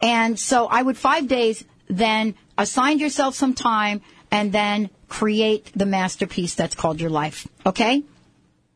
[0.00, 1.64] And so I would five days.
[1.88, 7.48] Then assign yourself some time, and then create the masterpiece that's called your life.
[7.64, 8.02] Okay.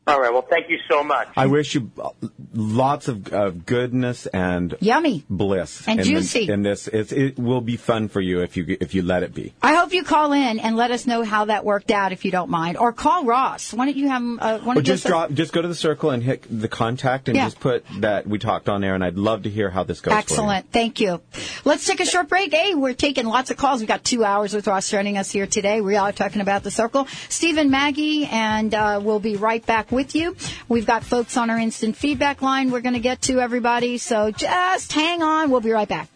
[0.05, 0.33] All right.
[0.33, 1.29] Well, thank you so much.
[1.37, 2.09] I wish you uh,
[2.53, 5.23] lots of uh, goodness and Yummy.
[5.29, 6.47] bliss And in juicy.
[6.47, 9.23] The, in this, it's, it will be fun for you if you if you let
[9.23, 9.53] it be.
[9.61, 12.31] I hope you call in and let us know how that worked out, if you
[12.31, 13.73] don't mind, or call Ross.
[13.73, 14.21] Why don't you have?
[14.21, 17.29] Uh, why Or don't just drop, just go to the circle and hit the contact
[17.29, 17.45] and Yeah.
[17.45, 20.11] just put that we talked on there, and I'd love to hear how this goes.
[20.11, 20.19] for you.
[20.19, 20.69] Excellent.
[20.73, 21.21] Thank you.
[21.63, 22.53] Let's take a short break.
[22.53, 23.79] Hey, we're taking lots of calls.
[23.79, 25.79] We've got two hours with Ross joining us here today.
[25.79, 27.07] We are talking about the circle.
[27.29, 30.35] Stephen Maggie, and uh, we'll be right back with you.
[30.67, 33.97] We've got folks on our instant feedback line we're going to get to, everybody.
[33.97, 35.51] So just hang on.
[35.51, 36.09] We'll be right back.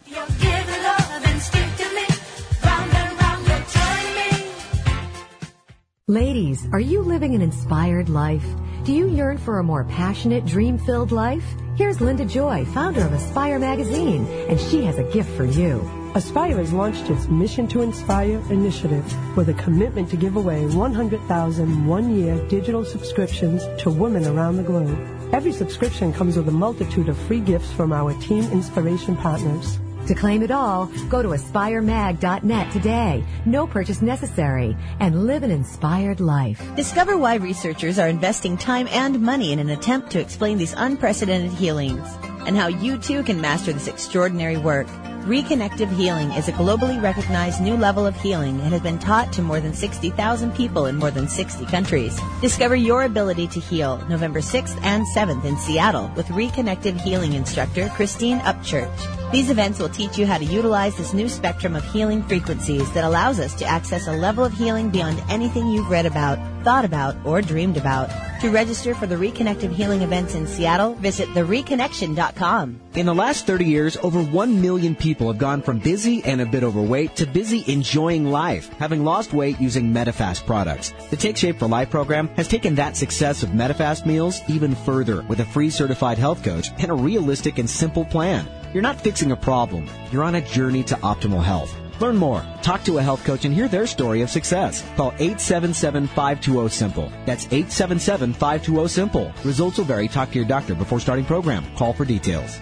[6.10, 8.46] Ladies, are you living an inspired life?
[8.86, 11.44] Do you yearn for a more passionate, dream filled life?
[11.76, 15.97] Here's Linda Joy, founder of Aspire Magazine, and she has a gift for you.
[16.17, 19.06] Aspire has launched its Mission to Inspire initiative
[19.38, 24.97] with a commitment to give away 100,000 one-year digital subscriptions to women around the globe.
[25.32, 29.77] Every subscription comes with a multitude of free gifts from our team inspiration partners.
[30.08, 33.23] To claim it all, go to aspiremag.net today.
[33.45, 34.75] No purchase necessary.
[34.99, 36.60] And live an inspired life.
[36.75, 41.51] Discover why researchers are investing time and money in an attempt to explain these unprecedented
[41.51, 42.08] healings
[42.48, 44.88] and how you too can master this extraordinary work.
[45.28, 49.42] Reconnective healing is a globally recognized new level of healing and has been taught to
[49.42, 52.18] more than 60,000 people in more than 60 countries.
[52.42, 57.90] Discover your ability to heal November 6th and 7th in Seattle with Reconnective healing instructor
[57.90, 59.32] Christine Upchurch.
[59.34, 63.04] These events will teach you how to utilize this new spectrum of healing frequencies that
[63.04, 67.15] allows us to access a level of healing beyond anything you've read about, thought about,
[67.23, 68.12] or dreamed about.
[68.41, 72.82] To register for the Reconnective healing events in Seattle, visit thereconnection.com.
[72.95, 76.45] In the last 30 years, over 1 million people have gone from busy and a
[76.45, 80.91] bit overweight to busy enjoying life, having lost weight using Medifast products.
[81.10, 85.21] The Take Shape for Life program has taken that success of Medifast meals even further
[85.21, 88.45] with a free certified health coach and a realistic and simple plan.
[88.73, 89.88] You're not fixing a problem.
[90.12, 91.73] You're on a journey to optimal health.
[92.00, 92.46] Learn more.
[92.62, 94.84] Talk to a health coach and hear their story of success.
[94.96, 97.12] Call 877-520-SIMPLE.
[97.26, 99.34] That's 877-520-SIMPLE.
[99.44, 100.08] Results will vary.
[100.08, 101.66] Talk to your doctor before starting program.
[101.76, 102.62] Call for details.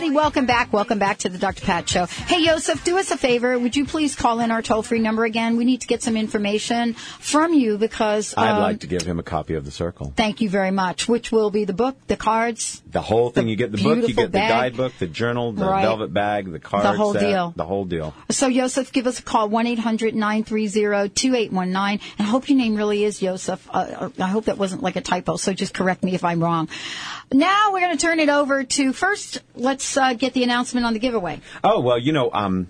[0.02, 0.74] everybody, welcome back.
[0.74, 1.64] Welcome back to the Dr.
[1.64, 2.08] Pat Show.
[2.08, 3.60] Hey, Yosef, do us a favor.
[3.60, 5.58] Would you please call in our toll free number again?
[5.58, 8.34] We need to get some information from you because.
[8.36, 10.12] I'd um, like to give him a copy of the Circle.
[10.16, 11.08] Thank you very much.
[11.08, 13.48] Which will be the book, the cards, The whole thing.
[13.48, 15.84] you get the book, you get the guidebook, the journal, the Right.
[15.84, 17.54] velvet bag, the card The whole set, deal.
[17.56, 18.16] The whole deal.
[18.32, 22.00] So, Yosef, give us a call, 1-800-930-2819.
[22.18, 23.68] And I hope your name really is Yosef.
[23.70, 26.70] Uh, I hope that wasn't like a typo, so just correct me if I'm wrong.
[27.32, 30.94] Now we're going to turn it over to, first, let's uh, get the announcement on
[30.94, 31.42] the giveaway.
[31.64, 32.68] Oh well, you know, um,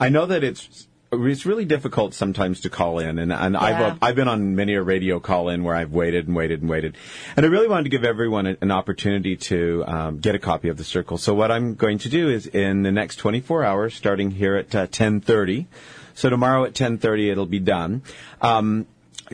[0.00, 3.60] I know that it's it's really difficult sometimes to call in, and and Yeah.
[3.92, 6.70] I've I've been on many a radio call in where I've waited and waited and
[6.70, 6.96] waited,
[7.36, 10.68] and I really wanted to give everyone a- an opportunity to um, get a copy
[10.68, 11.18] of the Circle.
[11.18, 14.74] So what I'm going to do is in the next 24 hours, starting here at
[14.74, 15.66] uh, 10:30.
[16.14, 18.02] So tomorrow at 10:30 it'll be done.
[18.40, 18.86] Um,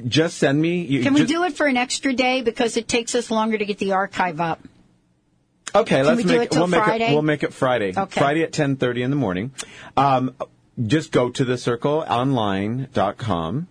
[0.07, 0.81] just send me.
[0.83, 3.57] You, Can we just- do it for an extra day because it takes us longer
[3.57, 4.61] to get the archive up?
[5.75, 7.11] Okay, Can let's we do make it till we'll make Friday?
[7.11, 7.93] it we'll make it Friday.
[7.97, 8.21] Okay.
[8.21, 9.53] Friday at ten thirty in the morning.
[9.97, 10.35] Um,
[10.87, 13.69] just go to the circleonline.com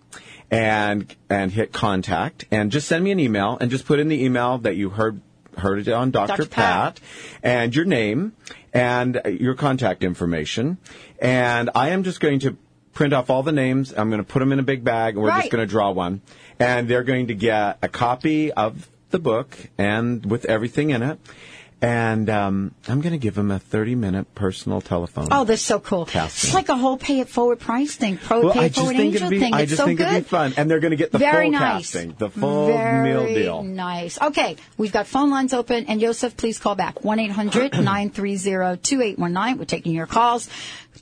[0.50, 4.22] and and hit contact and just send me an email and just put in the
[4.24, 5.20] email that you heard
[5.56, 6.44] heard it on Dr.
[6.44, 6.48] Dr.
[6.48, 6.94] Pat.
[6.96, 7.00] Pat
[7.42, 8.32] and your name
[8.72, 10.78] and your contact information
[11.20, 12.56] and I am just going to
[12.92, 13.92] print off all the names.
[13.96, 15.40] I'm going to put them in a big bag and we're Right.
[15.40, 16.20] just going to draw one
[16.58, 21.18] and they're going to get a copy of the book and with everything in it.
[21.80, 25.28] And um, I'm going to give him a 30 minute personal telephone.
[25.30, 26.06] Oh, that's so cool.
[26.06, 26.48] Casting.
[26.48, 28.78] It's like a whole pay it forward price thing, pro well, pay I it just
[28.78, 29.54] forward think angel it'd be, thing.
[29.54, 30.08] I it's just so think good.
[30.08, 31.92] it'd be fun, and they're going to get the Very full nice.
[31.92, 33.62] casting, the full Very meal deal.
[33.62, 34.20] Nice.
[34.20, 39.58] Okay, we've got phone lines open, and Joseph, please call back 1 800 930 2819.
[39.58, 40.48] We're taking your calls.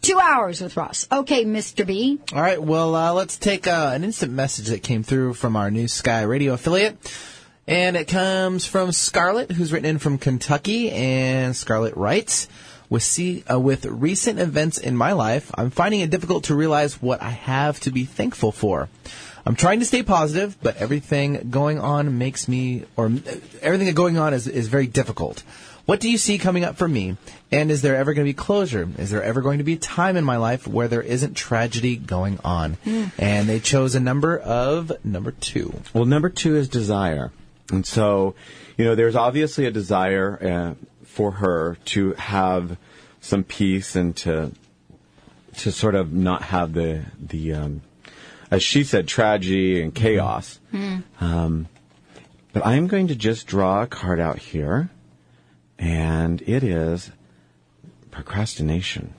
[0.03, 1.09] Two hours with Ross.
[1.11, 1.87] Okay, Mr.
[1.87, 2.19] B.
[2.35, 5.71] All right, well, uh, let's take uh, an instant message that came through from our
[5.71, 6.99] new Sky Radio affiliate.
[7.69, 10.91] And it comes from Scarlett, who's written in from Kentucky.
[10.91, 12.49] And Scarlett writes,
[12.89, 17.03] with, see, uh, with recent events in my life, I'm finding it difficult to realize
[17.03, 18.89] what I have to be thankful for.
[19.45, 23.07] I'm trying to stay positive, but everything going on makes me, or
[23.63, 25.43] everything going on is, is very difficult.
[25.87, 27.17] What do you see coming up for me?
[27.53, 28.89] And is there ever going to be closure?
[28.99, 31.97] Is there ever going to be a time in my life where there isn't tragedy
[31.97, 32.77] going on?
[33.19, 35.81] And they chose a number of number two.
[35.95, 37.31] Well, number two is desire.
[37.71, 38.35] And so,
[38.77, 42.77] you know, there's obviously a desire uh, for her to have
[43.21, 44.53] some peace and to
[45.59, 47.83] to sort of not have the the um,
[48.51, 50.61] as she said tragedy and chaos.
[51.21, 51.69] Um,
[52.53, 54.91] but I'm going to just draw a card out here,
[55.79, 57.11] and it is
[58.11, 59.13] procrastination.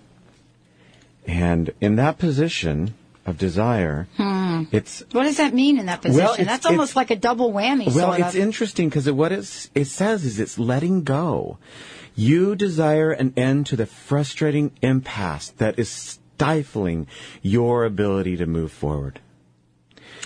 [1.26, 2.94] And in that position
[3.28, 4.64] of desire, Hmm.
[4.72, 6.26] it's What does that mean in that position?
[6.26, 7.94] Well, That's almost like a double whammy.
[7.94, 8.42] well, it's of.
[8.42, 11.58] interesting because what it's, it says is it's letting go.
[12.16, 17.06] You desire an end to the frustrating impasse that is stifling
[17.44, 19.20] your ability to move forward.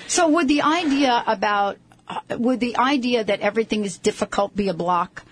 [0.07, 4.73] So would the idea about uh, would the idea that everything is difficult be a
[4.73, 5.23] block?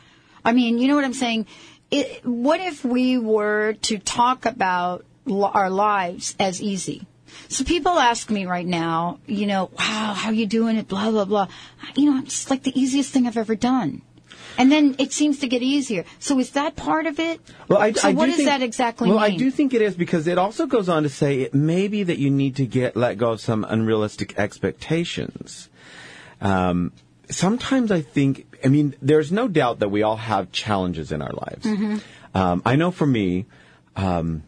[0.44, 1.46] I mean, you know what I'm saying?
[1.92, 7.06] It, what if we were to talk about our lives as easy?
[7.48, 10.88] So people ask me right now, you know, wow, how you doing it?
[10.88, 11.48] Blah blah blah.
[11.96, 14.02] You know, it's like the easiest thing I've ever done.
[14.58, 16.04] And then it seems to get easier.
[16.20, 17.40] So is that part of it?
[17.70, 19.34] Well, I, so I what do does think, that exactly well, mean?
[19.34, 22.04] I do think it is because it also goes on to say it may be
[22.04, 25.70] that you need to get let go of some unrealistic expectations.
[26.42, 26.92] Um,
[27.30, 31.32] sometimes I think, I mean, there's no doubt that we all have challenges in our
[31.32, 31.66] lives.
[31.66, 32.02] Mhm.
[32.34, 33.46] Um, I know for me,
[33.96, 34.44] um,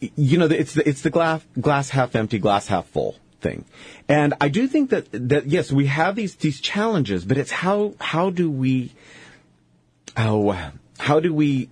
[0.00, 3.64] you know, it's the, it's the glass, glass half empty, glass half full thing.
[4.08, 7.94] And I do think that, that yes, we have these, these challenges, but it's how,
[8.00, 8.92] how do we,
[10.16, 11.68] oh, how do we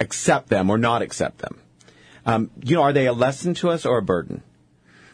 [0.00, 1.58] accept them or not accept them?
[2.24, 4.42] Um, you know, are they a lesson to us or a burden?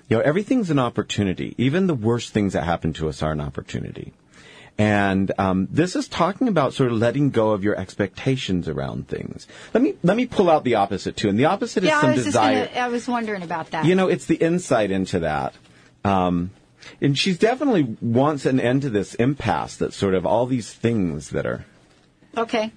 [0.08, 1.54] You know, everything's an opportunity.
[1.58, 4.12] Even the worst things that happen to us are an opportunity.
[4.78, 9.48] And um, this is talking about sort of letting go of your expectations around things.
[9.74, 12.10] Let me let me pull out the opposite too, and the opposite yeah, is some
[12.10, 12.66] I desire.
[12.66, 13.86] gonna, I was wondering about that.
[13.86, 15.54] You know, it's the insight into that.
[16.04, 16.52] Um,
[17.00, 21.30] and she's definitely wants an end to this impasse that sort of all these things
[21.30, 21.64] that are.
[22.36, 22.72] okay.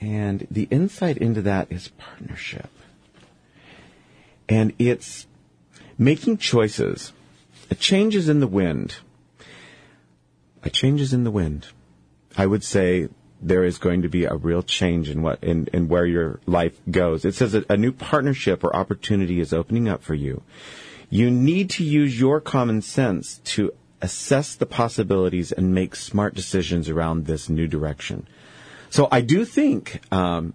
[0.00, 2.68] And the insight into that is partnership.
[4.48, 5.26] And it's
[5.98, 7.12] making choices.
[7.70, 8.96] A change is in the wind.
[10.66, 11.68] A change is in the wind.
[12.36, 13.08] I would say
[13.40, 16.76] there is going to be a real change in what in, in where your life
[16.90, 17.24] goes.
[17.24, 20.42] It says a, new partnership or opportunity is opening up for you.
[21.08, 26.88] You need to use your common sense to assess the possibilities and make smart decisions
[26.88, 28.26] around this new direction.
[28.90, 30.52] So I do think, um,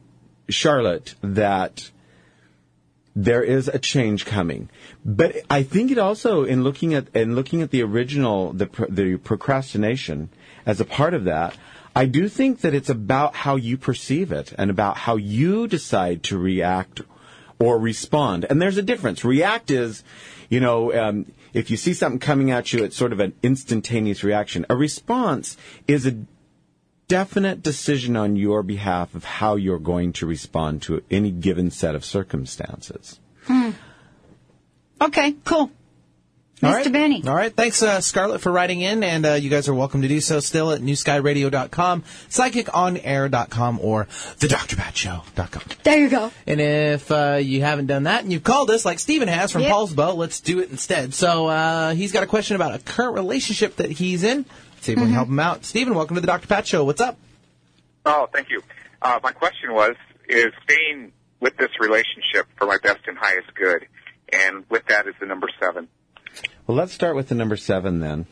[0.49, 1.89] Charlotte, that
[3.15, 4.69] there is a change coming.
[5.03, 9.17] But I think it also, in looking at in looking at the original, the the
[9.17, 10.29] procrastination
[10.65, 11.57] as a part of that,
[11.95, 16.23] I do think that it's about how you perceive it and about how you decide
[16.23, 17.01] to react
[17.59, 18.45] or respond.
[18.49, 19.25] And there's a difference.
[19.25, 20.03] React is,
[20.49, 24.23] you know, um, if you see something coming at you, it's sort of an instantaneous
[24.23, 24.65] reaction.
[24.69, 25.57] A response
[25.87, 26.17] is a
[27.11, 31.93] definite decision on your behalf of how you're going to respond to any given set
[31.93, 33.19] of circumstances.
[33.43, 33.71] Hmm.
[35.01, 35.69] Okay, cool.
[36.63, 36.73] All Mr.
[36.73, 36.91] right.
[36.93, 37.23] Benny.
[37.27, 37.53] All right.
[37.53, 39.03] Thanks, uh, Scarlett, for writing in.
[39.03, 45.63] And uh, you guys are welcome to do so still at newskyradio.com, psychiconair.com, or thedrpatshow.com.
[45.83, 46.31] There you go.
[46.47, 49.63] And if uh, you haven't done that and you've called us like Steven has from
[49.63, 49.71] Yep.
[49.73, 51.13] Poulsbo, let's do it instead.
[51.13, 54.45] So uh, he's got a question about a current relationship that he's in.
[54.81, 55.09] See if we Mm-hmm.
[55.09, 55.63] can help him out.
[55.65, 56.47] Stephen, welcome to the Dr.
[56.47, 56.83] Pat Show.
[56.83, 57.17] What's up?
[58.05, 58.61] Oh, thank you.
[59.01, 59.95] Uh, my question was,
[60.27, 63.87] is staying with this relationship for my best and highest good?
[64.33, 65.87] And with that is the number seven.
[66.65, 68.25] Well, let's start with the number seven then.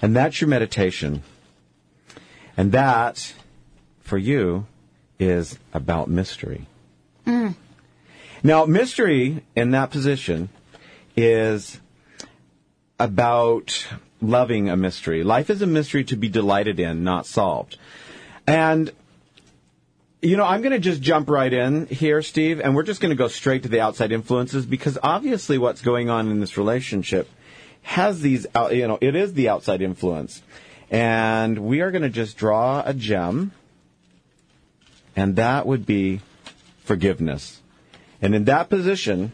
[0.00, 1.22] And that's your meditation.
[2.56, 3.34] And that,
[4.00, 4.66] for you,
[5.18, 6.66] is about mystery.
[7.26, 7.54] Mm.
[8.42, 10.48] Now, mystery in that position
[11.16, 11.80] is
[12.98, 13.86] about
[14.20, 15.22] loving a mystery.
[15.22, 17.78] Life is a mystery to be delighted in, not solved.
[18.46, 18.92] And
[20.20, 23.10] you know, I'm going to just jump right in here, Steve, and we're just going
[23.10, 27.28] to go straight to the outside influences because obviously what's going on in this relationship
[27.82, 30.42] has these, you know, it is the outside influence.
[30.90, 33.52] And we are going to just draw a gem,
[35.14, 36.20] and that would be
[36.82, 37.60] forgiveness.
[38.20, 39.32] And in that position,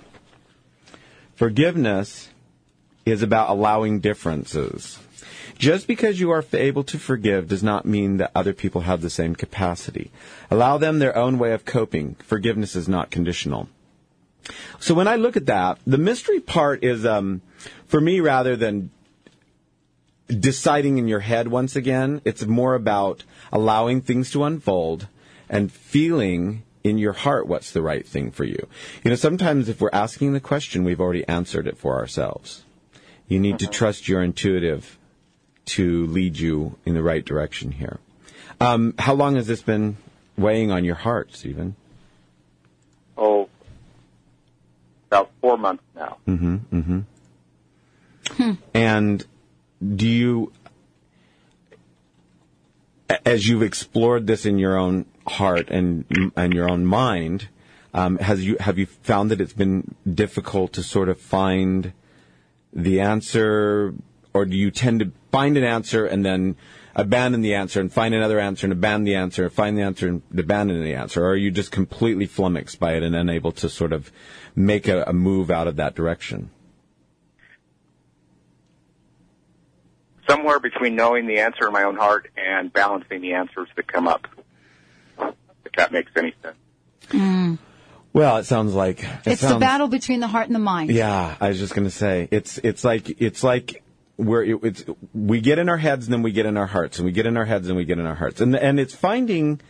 [1.37, 2.29] forgiveness
[3.05, 4.99] is about allowing differences.
[5.59, 9.11] Just because you are able to forgive does not mean that other people have the
[9.11, 10.11] same capacity.
[10.51, 12.17] Allow them their own way of coping.
[12.17, 13.69] Forgiveness is not conditional.
[14.81, 17.41] So when I look at that, the mystery part is, um,
[17.87, 18.91] for me, rather than
[20.29, 25.07] deciding in your head once again, it's more about allowing things to unfold
[25.49, 28.69] and feeling in your heart what's the right thing for you.
[29.03, 32.64] You know, sometimes if we're asking the question, we've already answered it for ourselves.
[33.29, 34.99] You need to trust your intuitive
[35.67, 37.99] to lead you in the right direction here.
[38.61, 39.97] Um, how long has this been
[40.37, 41.75] weighing on your heart, Stephen?
[43.17, 43.49] Oh,
[45.09, 46.19] about four months now.
[46.27, 46.57] Mm-hmm.
[46.79, 48.53] Mm-hmm.
[48.75, 49.25] And
[49.97, 50.53] do you,
[53.25, 57.49] as you've explored this in your own heart and and your own mind,
[57.93, 61.93] um, has you have you found that it's been difficult to sort of find
[62.75, 63.95] the answer,
[64.33, 66.57] or do you tend to find an answer and then
[66.95, 70.09] abandon the answer and find another answer and abandon the answer and find the answer
[70.09, 73.69] and abandon the answer, or are you just completely flummoxed by it and unable to
[73.69, 74.13] sort of
[74.55, 76.51] make a, a move out of that direction?
[80.29, 84.09] Somewhere between knowing the answer in my own heart and balancing the answers that come
[84.09, 84.27] up.
[85.19, 86.57] If that makes any sense.
[87.09, 87.59] Mm.
[88.15, 90.91] Well, it sounds like it It's the battle between the heart and the mind.
[90.91, 93.83] Yeah, I was just going to say it's it's like it's like
[94.17, 96.99] where it, it's we get in our heads and then we get in our hearts
[96.99, 98.95] and we get in our heads and we get in our hearts and and it's
[98.95, 99.61] finding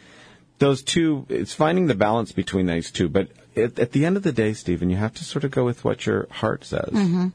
[0.58, 1.24] those two.
[1.30, 3.08] It's finding the balance between those two.
[3.08, 5.64] But at, at the end of the day, Stephen, you have to sort of go
[5.64, 6.90] with what your heart says.
[6.92, 7.28] hmm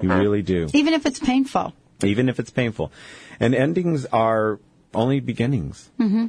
[0.00, 1.74] You really do, Even if it's painful.
[2.02, 2.90] even if it's painful.
[3.38, 4.58] And endings are
[4.94, 5.90] only beginnings.
[5.98, 6.28] hmm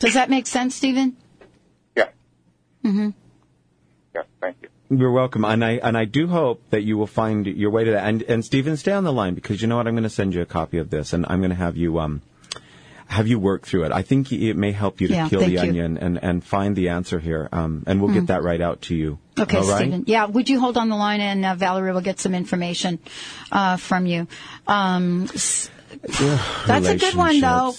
[0.00, 1.16] Does that make sense, Stephen?
[2.82, 2.90] Yeah.
[2.90, 3.08] hmm
[4.14, 4.68] Yeah, thank you.
[4.98, 7.92] You're welcome, and I and I do hope that you will find your way to
[7.92, 8.04] that.
[8.06, 9.86] And and Stephen, stay on the line because you know what?
[9.86, 11.98] I'm going to send you a copy of this, and I'm going to have you
[11.98, 12.20] um
[13.06, 13.92] have you work through it.
[13.92, 15.60] I think it may help you to Yeah, peel thank the you.
[15.68, 17.48] onion and and find the answer here.
[17.52, 18.14] Um, and we'll Mm.
[18.14, 19.18] get that right out to you.
[19.38, 19.80] Okay, All right?
[19.80, 20.04] Stephen.
[20.06, 22.98] Yeah, would you hold on the line and uh, Valerie will get some information
[23.50, 24.26] uh, from you.
[24.66, 25.70] Um, s-
[26.66, 27.74] that's a good one, though.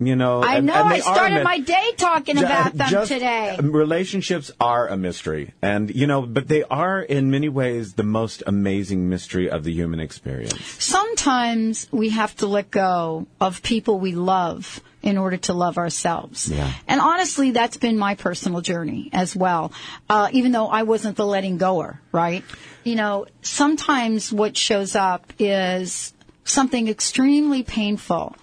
[0.00, 0.74] You know, I know.
[0.74, 3.56] and I started my day talking about them just- today.
[3.58, 8.02] um, Relationships are a mystery, and you know, but they are in many ways the
[8.02, 10.60] most amazing mystery of the human experience.
[10.82, 16.48] Sometimes we have to let go of people we love in order to love ourselves.
[16.48, 16.72] Yeah.
[16.88, 19.70] And honestly, that's been my personal journey as well.
[20.08, 22.42] Uh, even though I wasn't the letting goer, right?
[22.84, 26.12] You know, sometimes what shows up is
[26.44, 28.34] something extremely painful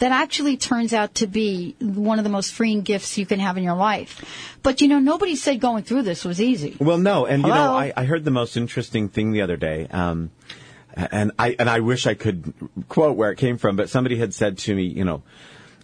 [0.00, 3.56] that actually turns out to be one of the most freeing gifts you can have
[3.56, 4.56] in your life.
[4.62, 6.76] But you know, nobody said going through this was easy.
[6.80, 9.86] Well, no, and you know, I, I heard the most interesting thing the other day.
[9.90, 10.30] Um,
[10.94, 12.52] and I and I wish I could
[12.88, 15.22] quote where it came from, but somebody had said to me, you know,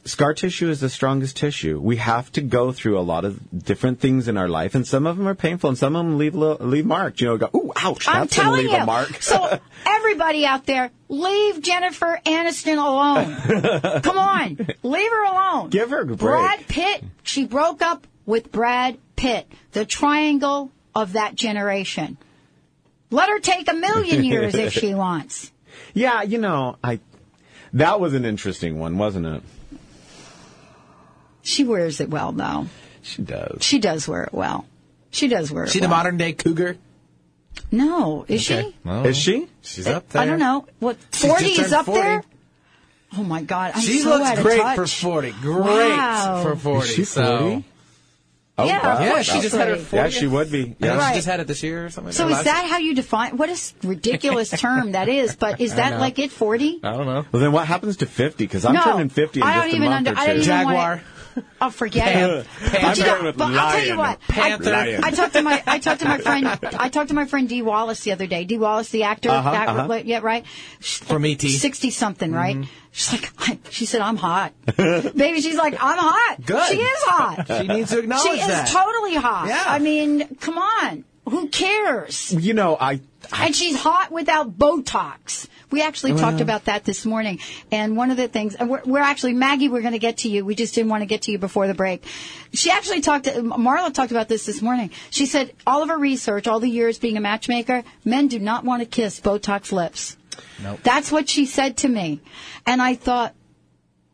[0.07, 1.79] scar tissue is the strongest tissue.
[1.81, 5.07] We have to go through a lot of different things in our life, and some
[5.07, 7.21] of them are painful, and some of them leave leave marks.
[7.21, 8.79] You know, go, ooh, ouch, I'm that's telling leave you.
[8.79, 9.23] a mark.
[9.23, 14.03] so everybody out there, leave Jennifer Aniston alone.
[14.03, 15.71] Come on, leave her alone.
[15.71, 16.19] Give her a break.
[16.19, 17.05] Brad Pitt.
[17.23, 22.17] She broke up with Brad Pitt, the triangle of that generation.
[23.11, 25.53] Let her take a million years if she wants.
[25.95, 27.01] Yeah, you know, I
[27.73, 29.43] that was an interesting one, wasn't it?
[31.47, 32.67] She wears it well, though.
[33.03, 33.59] She does.
[33.63, 34.67] She does wear it well.
[35.11, 35.71] She does wear it.
[35.71, 36.77] She the modern day cougar.
[37.71, 38.63] No, is Okay.
[38.71, 38.77] she?
[38.85, 39.49] Well, Is she?
[39.63, 40.23] She's up there.
[40.23, 40.67] I don't know.
[40.81, 42.01] What forty is up 40.
[42.01, 42.23] there?
[43.17, 43.73] Oh my God!
[43.75, 44.77] I'm she so looks out of great touch.
[44.77, 45.31] for 40.
[45.41, 45.61] Great
[45.97, 46.41] Wow.
[46.43, 46.89] for 40.
[46.89, 47.65] Is she so- 40?
[48.59, 49.01] Oh, Yeah, wow.
[49.05, 49.93] Yeah, she she's just had her 40th.
[49.93, 50.61] Yeah, she would be.
[50.61, 51.09] I think Yeah.
[51.11, 52.13] she just had it this year or something.
[52.13, 53.37] So or is last- that how you define?
[53.37, 55.37] What a ridiculous term that is!
[55.37, 56.33] But is that like it?
[56.33, 56.81] Forty?
[56.83, 57.25] I don't know.
[57.33, 58.45] Well, then what happens to 50?
[58.45, 60.27] Because I'm No, turning 50 in I just don't a even month under- or I
[60.27, 60.43] don't two.
[60.43, 61.03] even wanna- Jaguar.
[61.61, 62.47] Oh, forget it.
[62.62, 64.20] I'm But you married know, with but I'll tell you what.
[64.20, 64.70] Panther.
[64.70, 65.05] Lion.
[65.05, 66.47] I talked to my I talked to my friend
[66.78, 68.45] I talked to my friend Dee Wallace the other day.
[68.45, 70.03] Dee Wallace, the actor, Uh-huh, that- uh-huh.
[70.05, 70.47] yeah, right.
[70.80, 71.49] From E.T..
[71.49, 72.57] sixty something, right?
[72.57, 72.70] Mm-hmm.
[72.93, 75.41] She's like, I, she said, I'm hot, baby.
[75.43, 76.37] She's like, I'm hot.
[76.45, 76.66] Good.
[76.72, 77.47] She is hot.
[77.61, 78.68] She needs to acknowledge she that.
[78.68, 79.49] is totally hot.
[79.49, 79.64] Yeah.
[79.66, 81.05] I mean, come on.
[81.28, 82.32] Who cares?
[82.32, 83.01] You know, I.
[83.37, 85.49] And she's hot without Botox.
[85.71, 87.41] We actually talked about that this morning.
[87.73, 90.29] And one of the things, and we're, we're actually, Maggie, we're going to get to
[90.29, 90.45] you.
[90.45, 92.05] We just didn't want to get to you before the break.
[92.53, 94.91] She actually talked, Marla talked about this this morning.
[95.11, 98.64] She said, all of her research, all the years being a matchmaker, men do not
[98.64, 100.17] want to kiss Botox lips.
[100.62, 100.81] Nope.
[100.83, 102.21] That's what she said to me.
[102.64, 103.35] And I thought,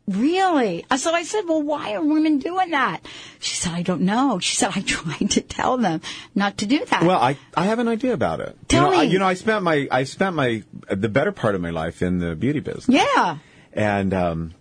[0.07, 0.85] Really?
[0.91, 2.99] Uh, So I said, well, why are women doing that?
[3.39, 4.39] She said, I don't know.
[4.39, 6.01] She said, I tried to tell them
[6.35, 7.03] not to do that.
[7.03, 8.57] Well, I, I have an idea about it.
[8.67, 9.11] Tell you know, I, me.
[9.13, 12.19] you know, I spent my I spent my the better part of my life in
[12.19, 12.89] the beauty business.
[12.89, 13.37] yeah.
[13.71, 14.53] And um,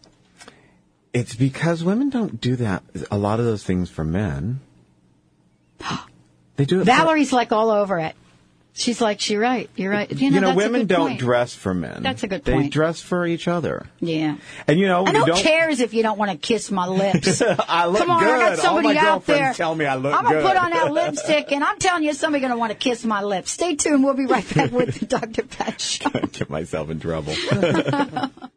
[1.12, 2.82] it's because women don't do that.
[3.11, 4.61] A lot of those things for men.
[6.57, 6.78] They do it.
[6.80, 8.14] for- Valerie's like all over it.
[8.75, 9.68] She's like, you're right.
[9.77, 10.11] You're right.
[10.11, 11.20] You know, that's a women don't point.
[11.20, 12.03] dress for men.
[12.03, 12.62] That's a good point.
[12.62, 13.87] They dress for each other.
[14.01, 14.39] Yeah.
[14.66, 15.43] And you know, And you who don't.
[15.43, 17.43] cares if you don't want to kiss my lips?
[17.68, 18.31] I look Come on, good.
[18.41, 19.53] I got somebody All my out there.
[19.53, 20.47] tell me I look I'm gonna good.
[20.47, 23.51] put on that lipstick, and I'm telling you, somebody's gonna want to kiss my lips.
[23.51, 24.03] Stay tuned.
[24.05, 25.43] We'll be right back with Dr.
[25.43, 26.09] Pat Show.
[26.33, 27.35] Get myself in trouble.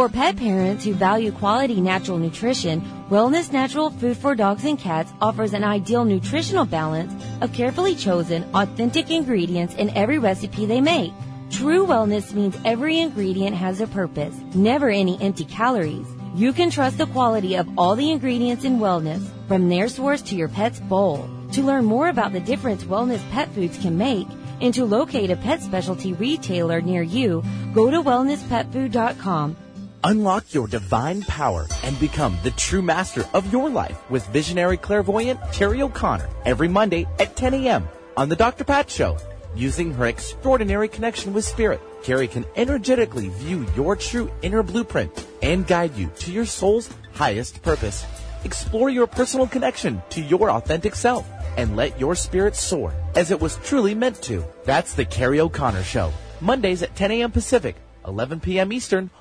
[0.00, 2.80] For pet parents who value quality natural nutrition,
[3.10, 8.48] Wellness Natural Food for Dogs and Cats offers an ideal nutritional balance of carefully chosen,
[8.54, 11.12] authentic ingredients in every recipe they make.
[11.50, 16.06] True wellness means every ingredient has a purpose, never any empty calories.
[16.34, 20.34] You can trust the quality of all the ingredients in wellness, from their source to
[20.34, 21.28] your pet's bowl.
[21.52, 24.28] To learn more about the difference wellness pet foods can make,
[24.62, 27.44] and to locate a pet specialty retailer near you,
[27.74, 29.58] go to wellnesspetfood.com.
[30.02, 35.38] Unlock your divine power and become the true master of your life with visionary clairvoyant
[35.52, 37.86] Terry O'Connor every Monday at 10 a.m.
[38.16, 38.64] on The Dr.
[38.64, 39.18] Pat Show.
[39.54, 45.66] Using her extraordinary connection with spirit, Carrie can energetically view your true inner blueprint and
[45.66, 48.06] guide you to your soul's highest purpose.
[48.44, 51.28] Explore your personal connection to your authentic self
[51.58, 54.42] and let your spirit soar as it was truly meant to.
[54.64, 56.10] That's the Carrie O'Connor Show.
[56.40, 57.32] Mondays at 10 a.m.
[57.32, 57.76] Pacific,
[58.06, 58.72] 11 p.m.
[58.72, 59.10] Eastern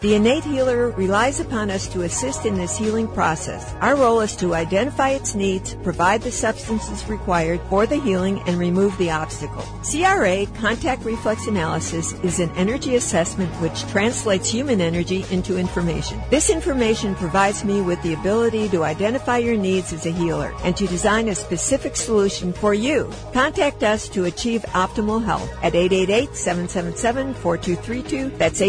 [0.00, 3.74] The innate healer relies upon us to assist in this healing process.
[3.82, 8.58] Our role is to identify its needs, provide the substances required for the healing, and
[8.58, 9.62] remove the obstacle.
[9.84, 16.18] CRA, contact reflex analysis, is an energy assessment which translates human energy into information.
[16.30, 20.74] This information provides me with the ability to identify your needs as a healer and
[20.78, 23.12] to design a specific solution for you.
[23.34, 28.38] Contact us to achieve optimal health at 888-777-4232.
[28.38, 28.62] That's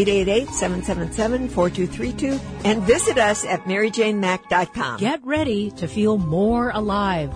[1.21, 4.99] 888-777-4232 and visit us at maryjanemack.com.
[4.99, 7.35] Get ready to feel more alive.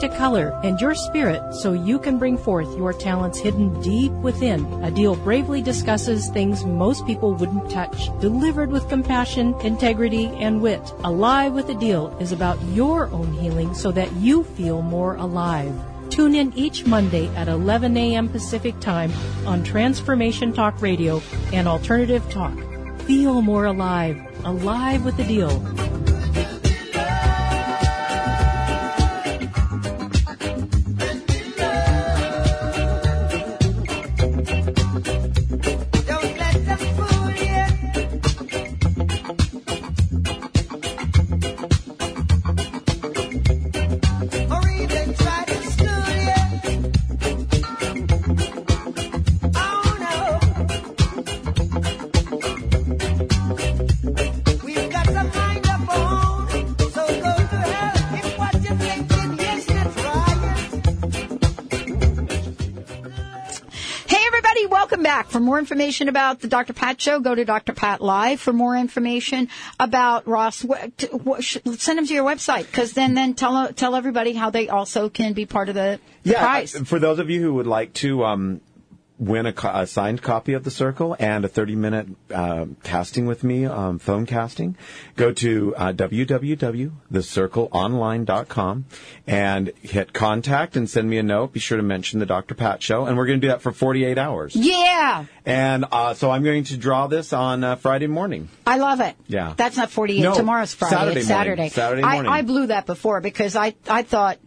[0.00, 4.64] to color, and your spirit so you can bring forth your talents hidden deep within.
[4.82, 10.92] Adil bravely discusses things most people wouldn't touch, delivered with compassion, integrity, and wit.
[11.04, 15.72] Alive with Adil is about your own healing so that you feel more alive.
[16.10, 18.28] Tune in each Monday at 11 a.m.
[18.28, 19.12] Pacific Time
[19.46, 21.22] on Transformation Talk Radio
[21.52, 22.58] and Alternative Talk.
[23.02, 24.20] Feel more alive.
[24.44, 25.99] Alive with the deal.
[65.40, 66.74] For more information about the Dr.
[66.74, 67.72] Pat Show, go to Dr.
[67.72, 68.40] Pat Live.
[68.40, 73.94] For more information about Ross, send them to your website because then, then tell, tell
[73.94, 76.76] everybody how they also can be part of the, the Yeah, prize.
[76.86, 78.60] for those of you who would like to um,
[79.20, 83.44] win a, co- a signed copy of The Circle and a 30-minute uh, casting with
[83.44, 84.76] me, um, phone casting,
[85.14, 88.84] go to uh, www.thecircleonline.com
[89.26, 91.52] and hit contact and send me a note.
[91.52, 92.54] Be sure to mention the Dr.
[92.54, 94.56] Pat Show, and we're going to do that for 48 hours.
[94.56, 98.48] Yeah, And uh, so I'm going to draw this on uh, Friday morning.
[98.66, 99.14] I love it.
[99.26, 99.52] Yeah.
[99.56, 100.22] That's not 48.
[100.22, 100.96] No, Tomorrow's Friday.
[100.96, 101.28] Saturday it's.
[101.28, 101.68] Saturday.
[101.68, 102.32] Saturday I, morning.
[102.32, 104.38] I blew that before because I, I thought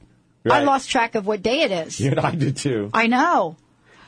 [0.49, 1.99] I lost track of what day it is.
[1.99, 2.89] Yeah, I did too.
[2.93, 3.55] I know.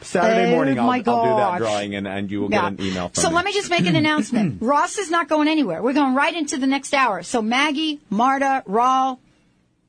[0.01, 2.69] Saturday Oh, morning, I'll, I'll do that drawing, and, and you will Yeah.
[2.69, 3.35] get an email from So me.
[3.35, 4.61] let me just make an announcement.
[4.61, 5.81] Ross is not going anywhere.
[5.81, 7.23] We're going right into the next hour.
[7.23, 9.19] So Maggie, Marta, Raul,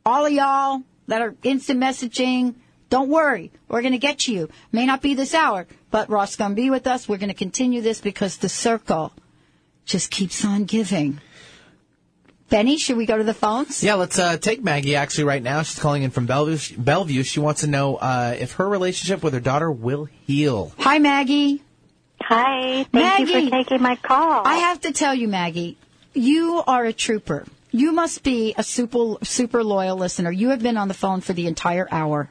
[0.05, 2.55] all of y'all that are instant messaging,
[2.89, 3.51] don't worry.
[3.69, 4.49] We're going to get you.
[4.73, 7.09] May not be this hour, but Ross is going to be with us.
[7.09, 9.13] We're going to continue this because the circle
[9.85, 11.21] just keeps on giving.
[12.49, 13.83] Benny, should we go to the phones?
[13.83, 15.63] Yeah, let's uh, take Maggie actually right now.
[15.63, 16.77] She's calling in from Bellevue.
[16.79, 17.25] Bellevue.
[17.25, 20.73] She wants to know uh, if her relationship with her daughter will heal.
[20.79, 21.63] Hi, Maggie.
[22.21, 22.85] Hi.
[22.85, 24.47] Thank Maggie, you for taking my call.
[24.47, 25.77] I have to tell you, Maggie,
[26.15, 27.45] you are a trooper.
[27.73, 30.31] You must be a super super loyal listener.
[30.31, 32.31] You have been on the phone for the entire hour.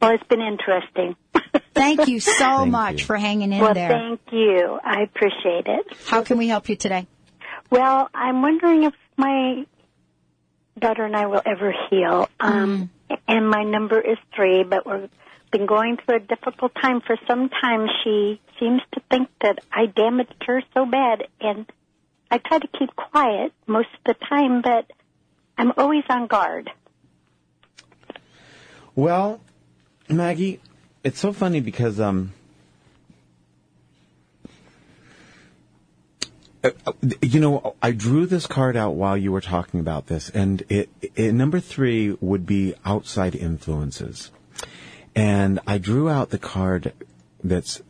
[0.00, 1.16] Well, it's been interesting.
[1.74, 3.88] Thank you so much for hanging in well, there.
[3.88, 4.78] thank you.
[4.82, 5.86] I appreciate it.
[6.06, 7.06] How can we help you today?
[7.70, 9.64] Well, I'm wondering if my
[10.78, 12.28] daughter and I will ever heal.
[12.40, 12.90] Um,
[13.26, 15.10] And my number is three, but we've
[15.50, 17.88] been going through a difficult time for some time.
[18.04, 21.66] She seems to think that I damaged her so bad, and
[22.30, 24.90] I try to keep quiet most of the time, but
[25.58, 26.70] I'm always on guard.
[28.94, 29.40] Well,
[30.08, 30.60] Maggie,
[31.04, 32.32] it's so funny because um,
[34.44, 34.58] uh, uh,
[37.22, 40.90] you know, I drew this card out while you were talking about this, and it,
[41.00, 44.30] it number three would be outside influences,
[45.14, 46.92] and I drew out the card
[47.42, 47.80] that's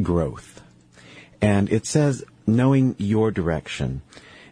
[0.00, 0.62] growth,
[1.42, 4.02] and it says knowing your direction.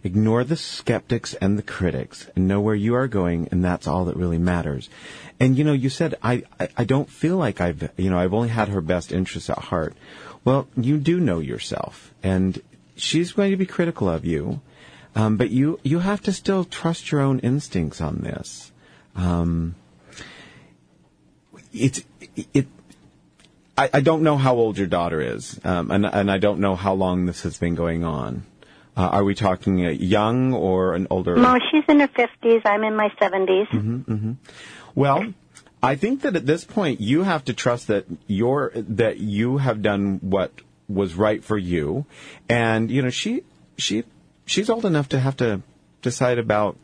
[0.05, 4.07] Ignore the skeptics and the critics and know where you are going, and that's all
[4.07, 4.91] that really matters.
[5.39, 8.35] And you know, you said I, I, I don't feel like I've you know I've
[8.35, 9.95] only had her best interests at heart.
[10.45, 12.61] Well, you do know yourself, and
[13.03, 14.61] she's going to be critical of you,
[15.15, 18.73] um, but you you have to still trust your own instincts on this.
[19.17, 19.75] Um,
[21.73, 22.03] it's
[22.55, 22.67] it.
[23.77, 26.77] I, I don't know how old your daughter is, um, and and I don't know
[26.77, 28.45] how long this has been going on.
[28.97, 31.37] Uh, are we talking uh, young or an older?
[31.37, 32.61] No, she's in her 50s.
[32.67, 33.69] I'm in my 70s.
[33.69, 34.33] hmm hmm
[34.95, 35.33] Well,
[35.83, 39.81] I think that at this point you have to trust that you're that you have
[39.81, 40.53] done what
[40.95, 42.07] was right for you,
[42.49, 43.43] and you know she
[43.77, 44.05] she
[44.47, 45.63] she's old enough to have to
[46.03, 46.77] decide about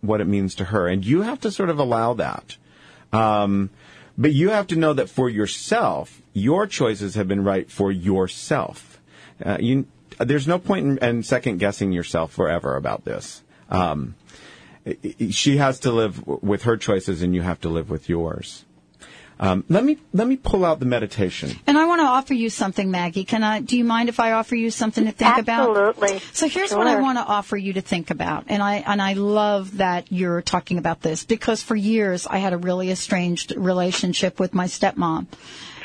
[0.00, 2.56] what it means to her, and you have to sort of allow that.
[3.12, 3.70] Um,
[4.18, 9.00] but you have to know that for yourself, your choices have been right for yourself.
[9.44, 9.86] Uh, you,
[10.18, 13.42] there's no point in, in second guessing yourself forever about this.
[13.70, 14.14] Um,
[15.30, 18.64] she has to live with her choices, and you have to live with yours.
[19.42, 21.58] Um, let me let me pull out the meditation.
[21.66, 23.24] And I want to offer you something, Maggie.
[23.24, 23.58] Can I?
[23.60, 25.76] Do you mind if I offer you something to think about?
[25.76, 26.20] Absolutely.
[26.32, 29.14] So here's what I want to offer you to think about, and I and I
[29.14, 34.38] love that you're talking about this because for years I had a really estranged relationship
[34.38, 35.26] with my stepmom.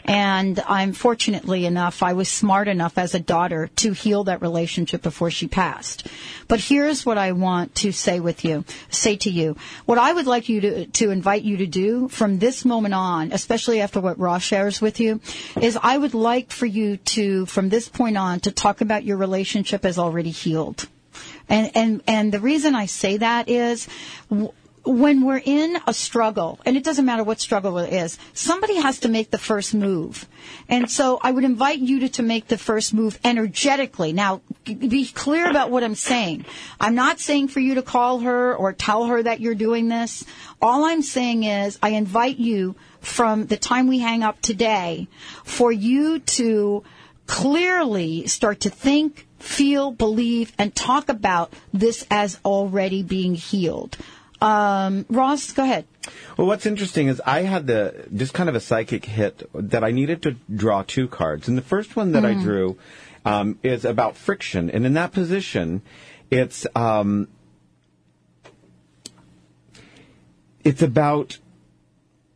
[0.07, 5.01] And I'm fortunately enough, I was smart enough as a daughter to heal that relationship
[5.01, 6.07] before she passed.
[6.47, 9.57] But here's what I want to say with you, say to you.
[9.85, 13.33] What I would like you to, to invite you to do from this moment on,
[13.33, 15.19] especially after what Ross shares with you,
[15.61, 19.17] is I would like for you to, from this point on, to talk about your
[19.17, 20.87] relationship as already healed.
[21.49, 23.87] And, and, and the reason I say that is,
[24.87, 28.99] when we're in a struggle, and it doesn't matter what struggle it is, somebody has
[28.99, 30.27] to make the first move.
[30.69, 34.13] And so I would invite you to, to make the first move energetically.
[34.13, 36.45] Now, be clear about what I'm saying.
[36.79, 40.23] I'm not saying for you to call her or tell her that you're doing this.
[40.61, 45.07] All I'm saying is I invite you from the time we hang up today
[45.43, 46.83] for you to
[47.27, 53.97] clearly start to think, feel, believe, and talk about this as already being healed.
[54.41, 55.85] Um, Ross, go ahead.
[56.37, 59.91] Well, what's interesting is I had the just kind of a psychic hit that I
[59.91, 62.41] needed to draw two cards, and the first one that I Mm.
[62.41, 62.77] drew
[63.25, 65.81] um, is about friction, and in that position,
[66.31, 67.27] it's um,
[70.63, 71.39] it's about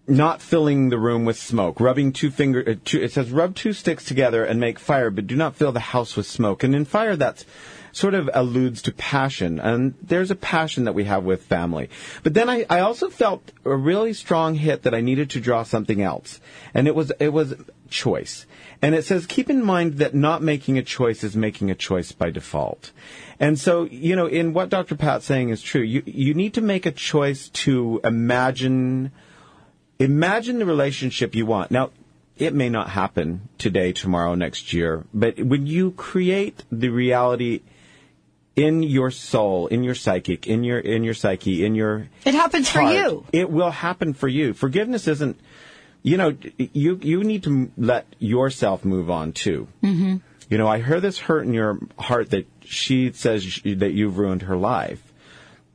[0.08, 1.80] not filling the room with smoke.
[1.80, 5.28] Rubbing two finger, uh, two, it says rub two sticks together and make fire, but
[5.28, 6.64] do not fill the house with smoke.
[6.64, 7.46] And in fire, that's
[7.92, 11.90] sort of alludes to passion, and there's a passion that we have with family.
[12.24, 15.64] But then I, I also felt a really strong hit that I needed to draw
[15.64, 16.40] something else,
[16.74, 17.56] and it was it was
[17.90, 18.46] choice.
[18.82, 22.12] And it says keep in mind that not making a choice is making a choice
[22.12, 22.92] by default.
[23.40, 24.96] And so, you know, in what Dr.
[24.96, 25.82] Pat's saying is true.
[25.82, 29.12] You you need to make a choice to imagine
[30.00, 31.72] imagine the relationship you want.
[31.72, 31.92] Now,
[32.38, 37.62] it may not happen today, tomorrow, next year, but when you create the reality
[38.56, 42.70] in your soul, in your psychic, in your in your psyche, in your It happens
[42.70, 43.26] for you.
[43.32, 44.54] It will happen for you.
[44.54, 45.40] Forgiveness isn't
[46.04, 49.68] you know, you you need to let yourself move on too.
[49.84, 50.18] Mm-hmm.
[50.50, 54.18] You know, I heard this hurt in your heart that she says sh- that you've
[54.18, 55.02] ruined her life.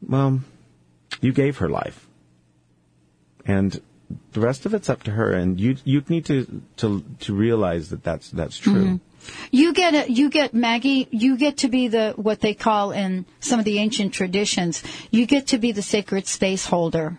[0.06, 0.40] Well,
[1.20, 2.06] you gave her life,
[3.46, 3.80] and
[4.32, 5.32] the rest of it's up to her.
[5.32, 8.84] And you you need to to to realize that that's that's true.
[8.84, 9.00] Mhm.
[9.50, 11.08] You get a, you get Maggie.
[11.10, 14.82] You get to be the what they call in some of the ancient traditions.
[15.10, 17.18] You get to be the sacred space holder,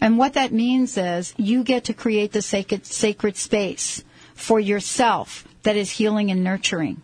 [0.00, 4.04] and what that means is you get to create the sacred sacred space
[4.34, 7.02] for yourself that is healing and nurturing,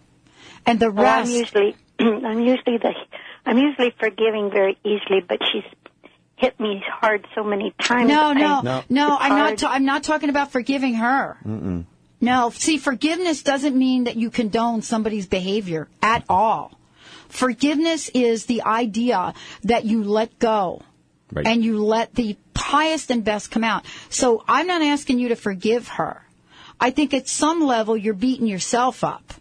[0.66, 2.94] and the Well, I'm usually I'm usually the
[3.46, 5.64] I'm usually forgiving very easily, but she's
[6.36, 8.08] hit me hard so many times.
[8.08, 9.58] no, no, I- no, it's I'm not.
[9.58, 11.36] Ta- I'm not talking about forgiving her.
[11.46, 11.84] Mm-mm.
[12.22, 16.78] No, see, forgiveness doesn't mean that you condone somebody's behavior at all.
[17.28, 20.82] Forgiveness is the idea that you let go.
[21.32, 21.46] Right.
[21.46, 23.86] And you let the highest and best come out.
[24.08, 26.22] So I'm not asking you to forgive her.
[26.78, 29.34] I think at some level you're beating yourself up.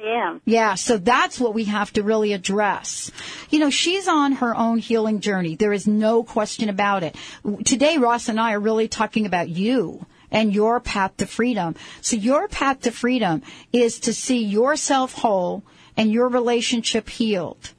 [0.00, 0.40] I am.
[0.44, 3.10] Yeah, so that's what we have to really address.
[3.50, 5.56] You know, she's on her own healing journey.
[5.56, 7.16] There is no question about it.
[7.64, 11.74] Today, Ross and I are really talking about you and your path to freedom.
[12.00, 15.62] So your path to freedom is to see yourself whole
[15.96, 17.72] and your relationship healed.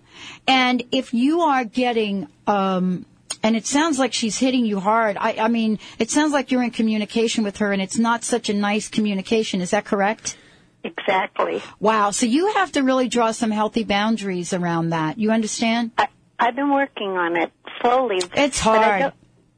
[0.48, 3.06] And if you are getting, um,
[3.43, 5.18] and it sounds like she's hitting you hard.
[5.18, 8.50] I, I mean, it sounds like you're in communication with her and it's not such
[8.50, 9.62] a nice communication.
[9.62, 10.38] Is that correct?
[10.84, 11.62] Exactly.
[11.80, 12.12] Wow.
[12.12, 15.18] So you have to really draw some healthy boundaries around that.
[15.18, 15.91] You understand?
[15.98, 16.08] I,
[16.39, 18.22] I've been working on it slowly.
[18.36, 19.14] It's hard.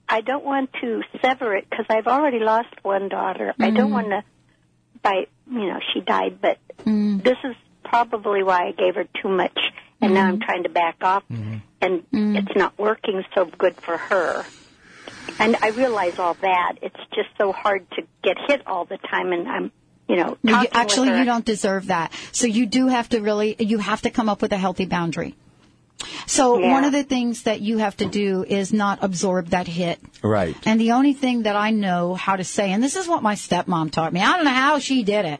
[0.10, 3.54] Don't, I don't want to sever it because I've already lost one daughter.
[3.60, 3.94] I don't Mm.
[3.94, 4.24] want to,
[5.02, 7.24] by you know, she died, but Mm.
[7.24, 9.58] this is probably why I gave her too much,
[10.02, 10.34] and now Mm-hmm.
[10.34, 11.24] I'm trying to back off,
[11.82, 14.46] and it's not working so good for her.
[15.40, 16.74] And I realize all that.
[16.82, 19.72] It's just so hard to get hit all the time, and I'm,
[20.08, 22.12] you know, You- actually, you don't deserve that.
[22.32, 25.36] So you do have to really, you have to come up with a healthy boundary.
[26.28, 26.72] So Yeah.
[26.72, 30.00] one of the things that you have to do is not absorb that hit.
[30.24, 30.56] Right.
[30.66, 33.36] And the only thing that I know how to say, and this is what my
[33.36, 34.22] stepmom taught me.
[34.22, 35.40] I don't know how she did it,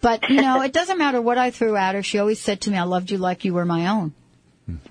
[0.00, 2.02] but you know, it doesn't matter what I threw at her.
[2.02, 4.12] She always said to me, "I loved you like you were my own."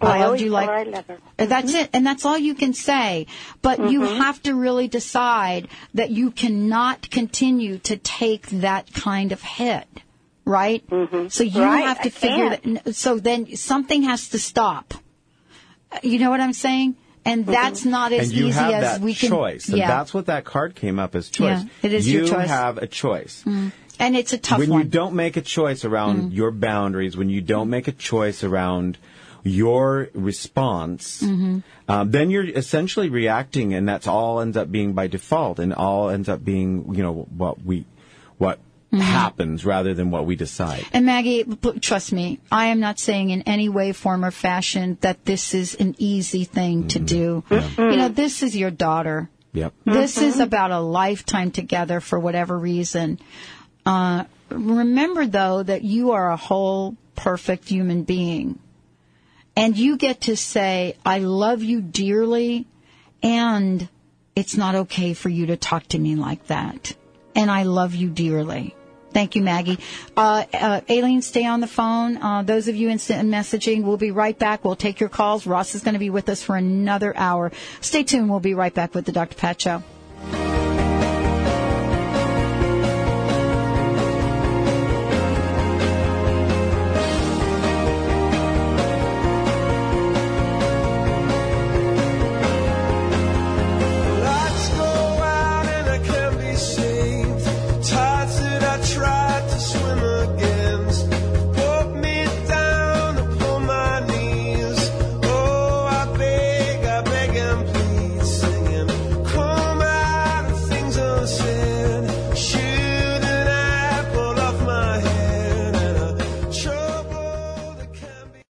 [0.01, 1.17] Well, I loved you like I love her.
[1.37, 1.89] That's it.
[1.93, 3.27] And that's all you can say.
[3.61, 4.17] But you Mhm.
[4.17, 9.85] have to really decide that you cannot continue to take that kind of hit.
[10.45, 10.83] Right?
[11.29, 12.83] So you Right, have to I figure can't.
[12.85, 12.95] that.
[12.95, 14.93] So then something has to stop.
[16.03, 16.95] You know what I'm saying?
[17.25, 19.29] and that's not as and you easy have as that we can.
[19.29, 21.61] choice, and yeah, that's what that card came up as choice.
[21.61, 22.43] Yeah, it is you your choice.
[22.47, 23.43] You have a choice.
[23.45, 23.73] Mm.
[23.99, 24.79] and it's a tough when one.
[24.79, 26.35] When you don't make a choice around Mm.
[26.35, 28.97] your boundaries, when you don't make a choice around
[29.43, 31.63] your response, Mhm.
[31.89, 36.09] um, then you're essentially reacting, and that's all ends up being by default, and all
[36.09, 37.85] ends up being, you know, what we,
[38.37, 38.59] what
[38.91, 39.01] Mhm.
[39.01, 40.85] happens rather than what we decide.
[40.93, 44.97] And Maggie, p- trust me, I am not saying in any way, form, or fashion
[45.01, 47.43] that this is an easy thing to do.
[47.49, 49.29] You know, this is your daughter.
[49.51, 49.73] Yep.
[49.85, 53.19] This is about a lifetime together for whatever reason.
[53.85, 58.57] Uh, remember, though, that you are a whole, perfect human being.
[59.57, 62.67] And you get to say, I love you dearly,
[63.21, 63.89] and
[64.35, 66.95] it's not okay for you to talk to me like that.
[67.35, 68.75] And I love you dearly.
[69.17, 69.79] Thank you, Maggie.
[70.15, 72.17] Uh, uh, Aileen, stay on the phone.
[72.17, 74.63] Uh, those of you instant messaging, we'll be right back.
[74.63, 75.47] We'll take your calls.
[75.47, 77.51] Ross is going to be with us for another hour.
[77.81, 78.29] Stay tuned.
[78.29, 79.35] We'll be right back with the Dr.
[79.35, 79.81] Pat Show.